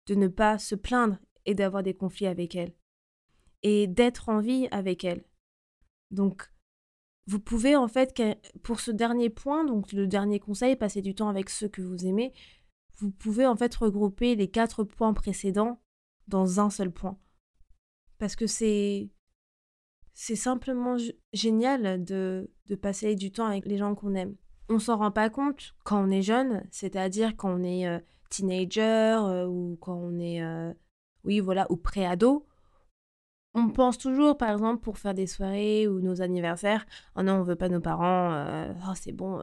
de 0.08 0.16
ne 0.16 0.28
pas 0.28 0.58
se 0.60 0.76
plaindre 0.76 1.18
et 1.46 1.56
d'avoir 1.56 1.84
des 1.84 1.94
conflits 1.94 2.28
avec 2.28 2.56
elle. 2.56 2.74
et 3.64 3.88
d'être 3.88 4.30
en 4.30 4.40
vie 4.40 4.68
avec 4.72 5.04
elle. 5.04 5.24
Donc, 6.12 6.52
vous 7.28 7.40
pouvez 7.40 7.76
en 7.76 7.88
fait, 7.88 8.20
pour 8.64 8.80
ce 8.80 8.92
dernier 8.92 9.30
point, 9.30 9.64
donc 9.64 9.92
le 9.94 10.08
dernier 10.08 10.40
conseil, 10.40 10.76
passer 10.76 11.02
du 11.02 11.16
temps 11.16 11.30
avec 11.30 11.50
ceux 11.50 11.70
que 11.70 11.82
vous 11.82 12.06
aimez, 12.06 12.34
vous 12.98 13.12
pouvez 13.12 13.46
en 13.46 13.56
fait 13.56 13.74
regrouper 13.76 14.36
les 14.36 14.50
quatre 14.50 14.84
points 14.84 15.14
précédents 15.14 15.82
dans 16.28 16.60
un 16.60 16.70
seul 16.70 16.92
point. 16.92 17.18
Parce 18.18 18.36
que 18.36 18.48
c'est 18.48 19.10
c'est 20.14 20.36
simplement 20.36 20.98
génial 21.34 22.04
de, 22.04 22.50
de 22.68 22.76
passer 22.76 23.16
du 23.16 23.32
temps 23.32 23.46
avec 23.46 23.66
les 23.66 23.78
gens 23.78 23.96
qu'on 23.96 24.16
aime. 24.16 24.36
On 24.70 24.80
s'en 24.80 24.98
rend 24.98 25.12
pas 25.12 25.30
compte 25.30 25.74
quand 25.84 26.04
on 26.04 26.10
est 26.10 26.22
jeune, 26.22 26.64
c'est-à-dire 26.72 27.36
quand 27.36 27.54
on 27.60 27.64
est 27.64 27.88
euh, 27.88 28.00
teenager 28.30 28.82
euh, 28.82 29.46
ou 29.48 29.78
quand 29.82 29.96
on 29.96 30.20
est, 30.20 30.42
euh, 30.42 30.74
oui 31.24 31.40
voilà, 31.40 31.68
ou 31.70 31.78
pré-ado 31.78 32.48
on 33.54 33.68
pense 33.68 33.98
toujours, 33.98 34.38
par 34.38 34.50
exemple, 34.50 34.82
pour 34.82 34.98
faire 34.98 35.14
des 35.14 35.28
soirées 35.28 35.86
ou 35.86 36.00
nos 36.00 36.22
anniversaires, 36.22 36.86
oh 37.18 37.22
non, 37.22 37.34
on 37.34 37.44
veut 37.44 37.58
pas 37.58 37.68
nos 37.68 37.82
parents, 37.82 38.46
oh 38.88 38.94
c'est 38.96 39.12
bon, 39.12 39.42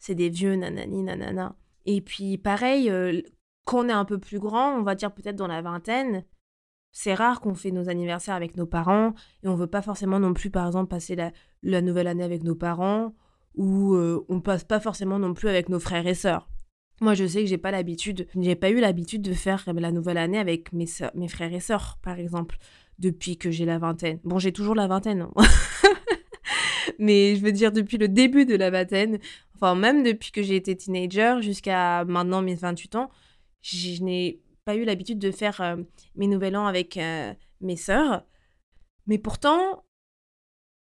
c'est 0.00 0.16
des 0.16 0.30
vieux, 0.30 0.56
nanani, 0.56 1.04
nanana. 1.04 1.54
Et 1.86 2.00
puis 2.00 2.38
pareil, 2.38 2.92
quand 3.66 3.84
on 3.84 3.88
est 3.88 3.92
un 3.92 4.04
peu 4.04 4.18
plus 4.18 4.40
grand, 4.40 4.72
on 4.72 4.82
va 4.82 4.96
dire 4.96 5.12
peut-être 5.12 5.36
dans 5.36 5.46
la 5.46 5.62
vingtaine, 5.62 6.24
c'est 6.92 7.14
rare 7.14 7.40
qu'on 7.40 7.54
fait 7.54 7.70
nos 7.70 7.88
anniversaires 7.88 8.34
avec 8.34 8.56
nos 8.56 8.66
parents 8.66 9.14
et 9.42 9.48
on 9.48 9.54
veut 9.54 9.66
pas 9.66 9.82
forcément 9.82 10.18
non 10.18 10.34
plus, 10.34 10.50
par 10.50 10.66
exemple, 10.66 10.88
passer 10.88 11.16
la, 11.16 11.80
nouvelle 11.82 12.08
année 12.08 12.24
avec 12.24 12.42
nos 12.42 12.54
parents 12.54 13.14
ou 13.54 13.96
on 14.28 14.40
passe 14.40 14.64
pas 14.64 14.80
forcément 14.80 15.18
non 15.18 15.34
plus 15.34 15.48
avec 15.48 15.68
nos 15.68 15.80
frères 15.80 16.06
et 16.06 16.14
sœurs. 16.14 16.48
Moi, 17.00 17.14
je 17.14 17.26
sais 17.26 17.40
que 17.40 17.46
j'ai 17.46 17.58
pas 17.58 17.70
l'habitude, 17.70 18.26
j'ai 18.36 18.56
pas 18.56 18.70
eu 18.70 18.80
l'habitude 18.80 19.22
de 19.22 19.32
faire 19.32 19.64
la 19.72 19.92
nouvelle 19.92 20.18
année 20.18 20.38
avec 20.38 20.72
mes, 20.72 20.86
mes 21.14 21.28
frères 21.28 21.52
et 21.52 21.60
sœurs, 21.60 21.98
par 22.02 22.18
exemple 22.18 22.58
depuis 23.00 23.36
que 23.36 23.50
j'ai 23.50 23.64
la 23.64 23.78
vingtaine. 23.78 24.20
Bon, 24.22 24.38
j'ai 24.38 24.52
toujours 24.52 24.74
la 24.74 24.86
vingtaine, 24.86 25.22
hein. 25.22 25.42
mais 26.98 27.34
je 27.34 27.42
veux 27.42 27.52
dire 27.52 27.72
depuis 27.72 27.98
le 27.98 28.08
début 28.08 28.44
de 28.44 28.54
la 28.54 28.70
vingtaine, 28.70 29.18
enfin 29.54 29.74
même 29.74 30.02
depuis 30.02 30.30
que 30.30 30.42
j'ai 30.42 30.54
été 30.54 30.76
teenager 30.76 31.36
jusqu'à 31.40 32.04
maintenant 32.04 32.42
mes 32.42 32.54
28 32.54 32.96
ans, 32.96 33.10
je 33.62 34.02
n'ai 34.02 34.40
pas 34.70 34.76
eu 34.76 34.84
l'habitude 34.84 35.18
de 35.18 35.32
faire 35.32 35.60
euh, 35.62 35.76
mes 36.14 36.28
nouvel 36.28 36.56
an 36.56 36.64
avec 36.66 36.96
euh, 36.96 37.34
mes 37.60 37.74
sœurs. 37.74 38.24
Mais 39.06 39.18
pourtant, 39.18 39.84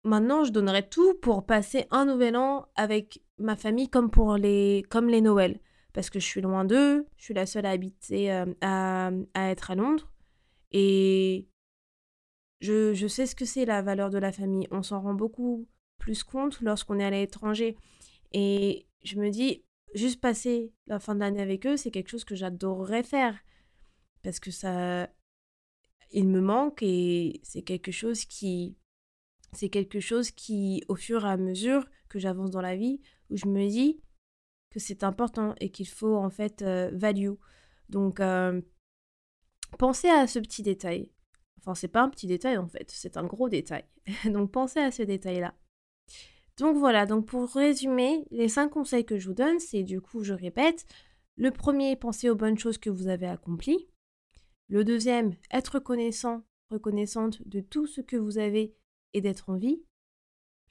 maintenant, 0.06 0.46
je 0.46 0.54
donnerais 0.54 0.88
tout 0.88 1.14
pour 1.16 1.46
passer 1.46 1.86
un 1.92 2.06
nouvel 2.06 2.38
an 2.38 2.68
avec 2.78 3.22
ma 3.38 3.58
famille 3.58 3.90
comme 3.90 4.10
pour 4.10 4.38
les, 4.38 4.86
comme 4.90 5.10
les 5.10 5.20
Noëls. 5.20 5.60
Parce 5.92 6.10
que 6.10 6.22
je 6.22 6.26
suis 6.26 6.40
loin 6.40 6.64
d'eux, 6.64 7.06
je 7.18 7.26
suis 7.26 7.34
la 7.34 7.46
seule 7.46 7.66
à 7.66 7.72
habiter, 7.72 8.32
euh, 8.32 8.46
à, 8.62 9.12
être 9.36 9.72
à 9.72 9.76
Londres. 9.76 10.10
Et 10.72 11.50
je, 12.62 13.08
sais 13.10 13.26
ce 13.26 13.36
que 13.36 13.44
c'est 13.44 13.66
la 13.66 13.82
valeur 13.82 14.10
de 14.10 14.18
la 14.18 14.32
famille. 14.32 14.70
On 14.72 14.84
s'en 14.84 15.02
rend 15.02 15.16
beaucoup 15.16 15.68
plus 15.98 16.24
compte 16.24 16.62
lorsqu'on 16.62 17.00
est 17.00 17.06
à 17.06 17.10
l'étranger. 17.10 17.76
Et 18.32 18.88
je 19.04 19.18
me 19.18 19.30
dis, 19.32 19.66
juste 19.96 20.22
passer 20.22 20.72
la 20.88 21.00
fin 21.00 21.14
de 21.14 21.20
l'année 21.20 21.42
avec 21.42 21.66
eux, 21.66 21.76
c'est 21.76 21.92
quelque 21.92 22.10
chose 22.10 22.24
que 22.24 22.36
j'adorerais 22.36 23.04
faire. 23.04 23.38
Parce 24.26 24.40
que 24.40 24.50
ça. 24.50 25.08
Il 26.12 26.28
me 26.28 26.42
manque 26.42 26.82
et 26.82 27.42
c'est 27.44 27.62
quelque 27.62 27.92
chose 27.92 28.26
qui. 28.26 28.76
C'est 29.54 29.70
quelque 29.70 30.00
chose 30.00 30.32
qui, 30.32 30.84
au 30.90 30.96
fur 30.96 31.26
et 31.26 31.30
à 31.30 31.38
mesure 31.38 31.86
que 32.10 32.18
j'avance 32.18 32.50
dans 32.50 32.62
la 32.62 32.76
vie, 32.76 33.00
où 33.30 33.38
je 33.38 33.46
me 33.46 33.70
dis 33.70 34.02
que 34.72 34.80
c'est 34.80 35.04
important 35.04 35.54
et 35.62 35.70
qu'il 35.70 35.88
faut 35.88 36.16
en 36.16 36.32
fait 36.32 36.64
euh, 36.64 36.90
value. 36.92 37.34
Donc, 37.88 38.20
euh, 38.20 38.62
pensez 39.78 40.10
à 40.10 40.26
ce 40.26 40.40
petit 40.40 40.64
détail. 40.64 41.12
Enfin, 41.60 41.76
c'est 41.76 41.88
pas 41.88 42.02
un 42.02 42.10
petit 42.10 42.28
détail 42.28 42.58
en 42.58 42.68
fait, 42.68 42.90
c'est 42.92 43.18
un 43.18 43.26
gros 43.26 43.48
détail. 43.48 43.86
donc 44.26 44.52
pensez 44.52 44.80
à 44.80 44.92
ce 44.92 45.04
détail-là. 45.04 45.54
Donc 46.58 46.78
voilà, 46.78 47.06
donc 47.06 47.28
pour 47.28 47.48
résumer, 47.54 48.26
les 48.32 48.50
cinq 48.50 48.70
conseils 48.70 49.06
que 49.06 49.20
je 49.20 49.28
vous 49.28 49.36
donne, 49.36 49.60
c'est 49.60 49.84
du 49.84 50.02
coup, 50.02 50.24
je 50.24 50.34
répète, 50.34 50.86
le 51.38 51.52
premier, 51.52 51.96
pensez 51.96 52.30
aux 52.30 52.36
bonnes 52.36 52.58
choses 52.58 52.80
que 52.80 52.90
vous 52.90 53.08
avez 53.08 53.28
accomplies. 53.28 53.88
Le 54.68 54.84
deuxième, 54.84 55.36
être 55.52 55.76
reconnaissant, 55.76 56.44
reconnaissante 56.72 57.48
de 57.48 57.62
tout 57.62 57.86
ce 57.86 58.02
que 58.02 58.18
vous 58.18 58.38
avez 58.38 58.76
et 59.14 59.22
d'être 59.22 59.50
en 59.50 59.58
vie. 59.58 59.84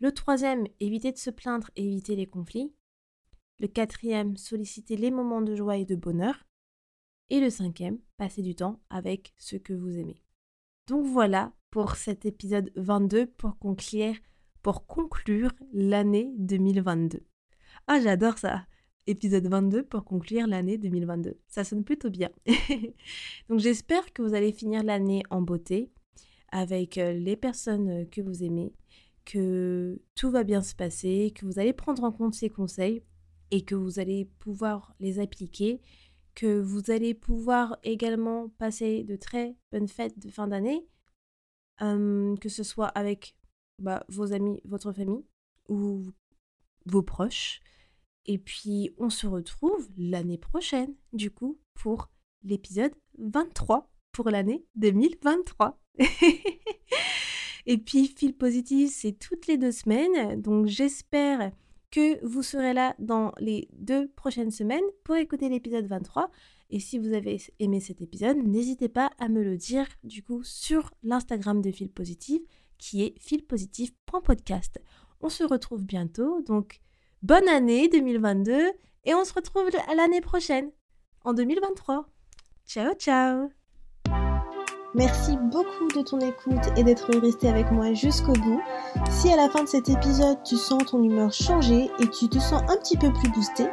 Le 0.00 0.12
troisième, 0.12 0.66
éviter 0.80 1.12
de 1.12 1.18
se 1.18 1.30
plaindre 1.30 1.70
et 1.76 1.86
éviter 1.86 2.16
les 2.16 2.26
conflits. 2.26 2.74
Le 3.60 3.68
quatrième, 3.68 4.36
solliciter 4.36 4.96
les 4.96 5.12
moments 5.12 5.42
de 5.42 5.54
joie 5.54 5.76
et 5.76 5.84
de 5.84 5.94
bonheur. 5.94 6.44
Et 7.30 7.40
le 7.40 7.50
cinquième, 7.50 8.00
passer 8.16 8.42
du 8.42 8.54
temps 8.54 8.82
avec 8.90 9.32
ceux 9.38 9.58
que 9.58 9.72
vous 9.72 9.96
aimez. 9.96 10.24
Donc 10.88 11.06
voilà 11.06 11.52
pour 11.70 11.94
cet 11.96 12.26
épisode 12.26 12.70
22 12.76 13.26
pour 13.26 13.58
conclure, 13.58 14.16
pour 14.62 14.86
conclure 14.86 15.52
l'année 15.72 16.32
2022. 16.38 17.24
Ah, 17.86 18.00
j'adore 18.00 18.38
ça. 18.38 18.66
Épisode 19.06 19.46
22 19.46 19.82
pour 19.82 20.04
conclure 20.04 20.46
l'année 20.46 20.78
2022. 20.78 21.38
Ça 21.46 21.64
sonne 21.64 21.84
plutôt 21.84 22.10
bien. 22.10 22.30
Donc 23.48 23.60
j'espère 23.60 24.12
que 24.12 24.22
vous 24.22 24.34
allez 24.34 24.52
finir 24.52 24.82
l'année 24.82 25.22
en 25.30 25.42
beauté 25.42 25.90
avec 26.50 26.98
euh, 26.98 27.12
les 27.12 27.36
personnes 27.36 28.08
que 28.10 28.20
vous 28.20 28.42
aimez, 28.42 28.72
que 29.24 30.00
tout 30.14 30.30
va 30.30 30.44
bien 30.44 30.62
se 30.62 30.74
passer, 30.74 31.32
que 31.34 31.44
vous 31.44 31.58
allez 31.58 31.72
prendre 31.72 32.04
en 32.04 32.12
compte 32.12 32.34
ces 32.34 32.48
conseils 32.48 33.02
et 33.50 33.62
que 33.62 33.74
vous 33.74 33.98
allez 33.98 34.24
pouvoir 34.38 34.94
les 35.00 35.18
appliquer 35.18 35.80
que 36.34 36.60
vous 36.60 36.90
allez 36.90 37.14
pouvoir 37.14 37.78
également 37.82 38.48
passer 38.58 39.04
de 39.04 39.16
très 39.16 39.56
bonnes 39.72 39.88
fêtes 39.88 40.18
de 40.18 40.30
fin 40.30 40.48
d'année, 40.48 40.86
que 41.78 42.48
ce 42.48 42.62
soit 42.62 42.88
avec 42.88 43.36
bah, 43.78 44.04
vos 44.08 44.32
amis, 44.32 44.60
votre 44.64 44.92
famille 44.92 45.24
ou 45.68 46.04
vos 46.86 47.02
proches. 47.02 47.60
Et 48.26 48.38
puis 48.38 48.90
on 48.98 49.10
se 49.10 49.26
retrouve 49.26 49.88
l'année 49.96 50.38
prochaine, 50.38 50.94
du 51.12 51.30
coup, 51.30 51.58
pour 51.74 52.10
l'épisode 52.42 52.92
23 53.18 53.90
pour 54.12 54.30
l'année 54.30 54.64
2023. 54.76 55.78
Et 57.66 57.78
puis, 57.78 58.08
fil 58.08 58.34
positif, 58.34 58.92
c'est 58.92 59.18
toutes 59.18 59.46
les 59.46 59.56
deux 59.56 59.72
semaines. 59.72 60.40
Donc, 60.40 60.66
j'espère 60.66 61.50
que 61.90 62.24
vous 62.26 62.42
serez 62.42 62.74
là 62.74 62.94
dans 62.98 63.32
les 63.38 63.68
deux 63.72 64.08
prochaines 64.08 64.50
semaines 64.50 64.84
pour 65.02 65.16
écouter 65.16 65.48
l'épisode 65.48 65.86
23. 65.86 66.30
Et 66.70 66.80
si 66.80 66.98
vous 66.98 67.12
avez 67.12 67.40
aimé 67.60 67.80
cet 67.80 68.02
épisode, 68.02 68.36
n'hésitez 68.36 68.88
pas 68.88 69.10
à 69.18 69.28
me 69.28 69.42
le 69.42 69.56
dire 69.56 69.86
du 70.02 70.22
coup 70.22 70.42
sur 70.42 70.90
l'Instagram 71.02 71.62
de 71.62 71.70
Fil 71.70 71.90
Positif 71.90 72.42
qui 72.78 73.04
est 73.04 73.14
filpositif.podcast. 73.20 74.80
On 75.20 75.28
se 75.28 75.44
retrouve 75.44 75.84
bientôt, 75.84 76.42
donc 76.42 76.80
bonne 77.24 77.48
année 77.48 77.88
2022 77.88 78.52
et 79.06 79.14
on 79.14 79.24
se 79.24 79.32
retrouve 79.32 79.70
l'année 79.96 80.20
prochaine 80.20 80.70
en 81.24 81.32
2023. 81.32 82.06
Ciao 82.66 82.92
ciao 82.98 83.48
Merci 84.94 85.38
beaucoup 85.50 85.88
de 85.96 86.02
ton 86.02 86.20
écoute 86.20 86.62
et 86.76 86.84
d'être 86.84 87.18
resté 87.18 87.48
avec 87.48 87.72
moi 87.72 87.94
jusqu'au 87.94 88.34
bout. 88.34 88.60
Si 89.08 89.32
à 89.32 89.36
la 89.36 89.48
fin 89.48 89.64
de 89.64 89.68
cet 89.68 89.88
épisode 89.88 90.36
tu 90.44 90.56
sens 90.56 90.84
ton 90.84 91.02
humeur 91.02 91.32
changer 91.32 91.90
et 91.98 92.08
tu 92.08 92.28
te 92.28 92.38
sens 92.38 92.62
un 92.68 92.76
petit 92.76 92.98
peu 92.98 93.10
plus 93.10 93.30
boosté, 93.30 93.64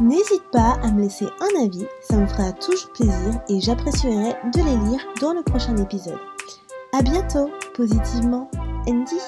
n'hésite 0.00 0.50
pas 0.50 0.78
à 0.82 0.90
me 0.90 1.02
laisser 1.02 1.26
un 1.26 1.62
avis, 1.62 1.86
ça 2.00 2.16
me 2.16 2.26
fera 2.26 2.52
toujours 2.52 2.90
plaisir 2.92 3.38
et 3.50 3.60
j'apprécierai 3.60 4.32
de 4.50 4.58
les 4.64 4.90
lire 4.90 5.06
dans 5.20 5.34
le 5.34 5.42
prochain 5.42 5.76
épisode. 5.76 6.20
A 6.94 7.02
bientôt, 7.02 7.50
positivement, 7.74 8.50
Andy. 8.88 9.20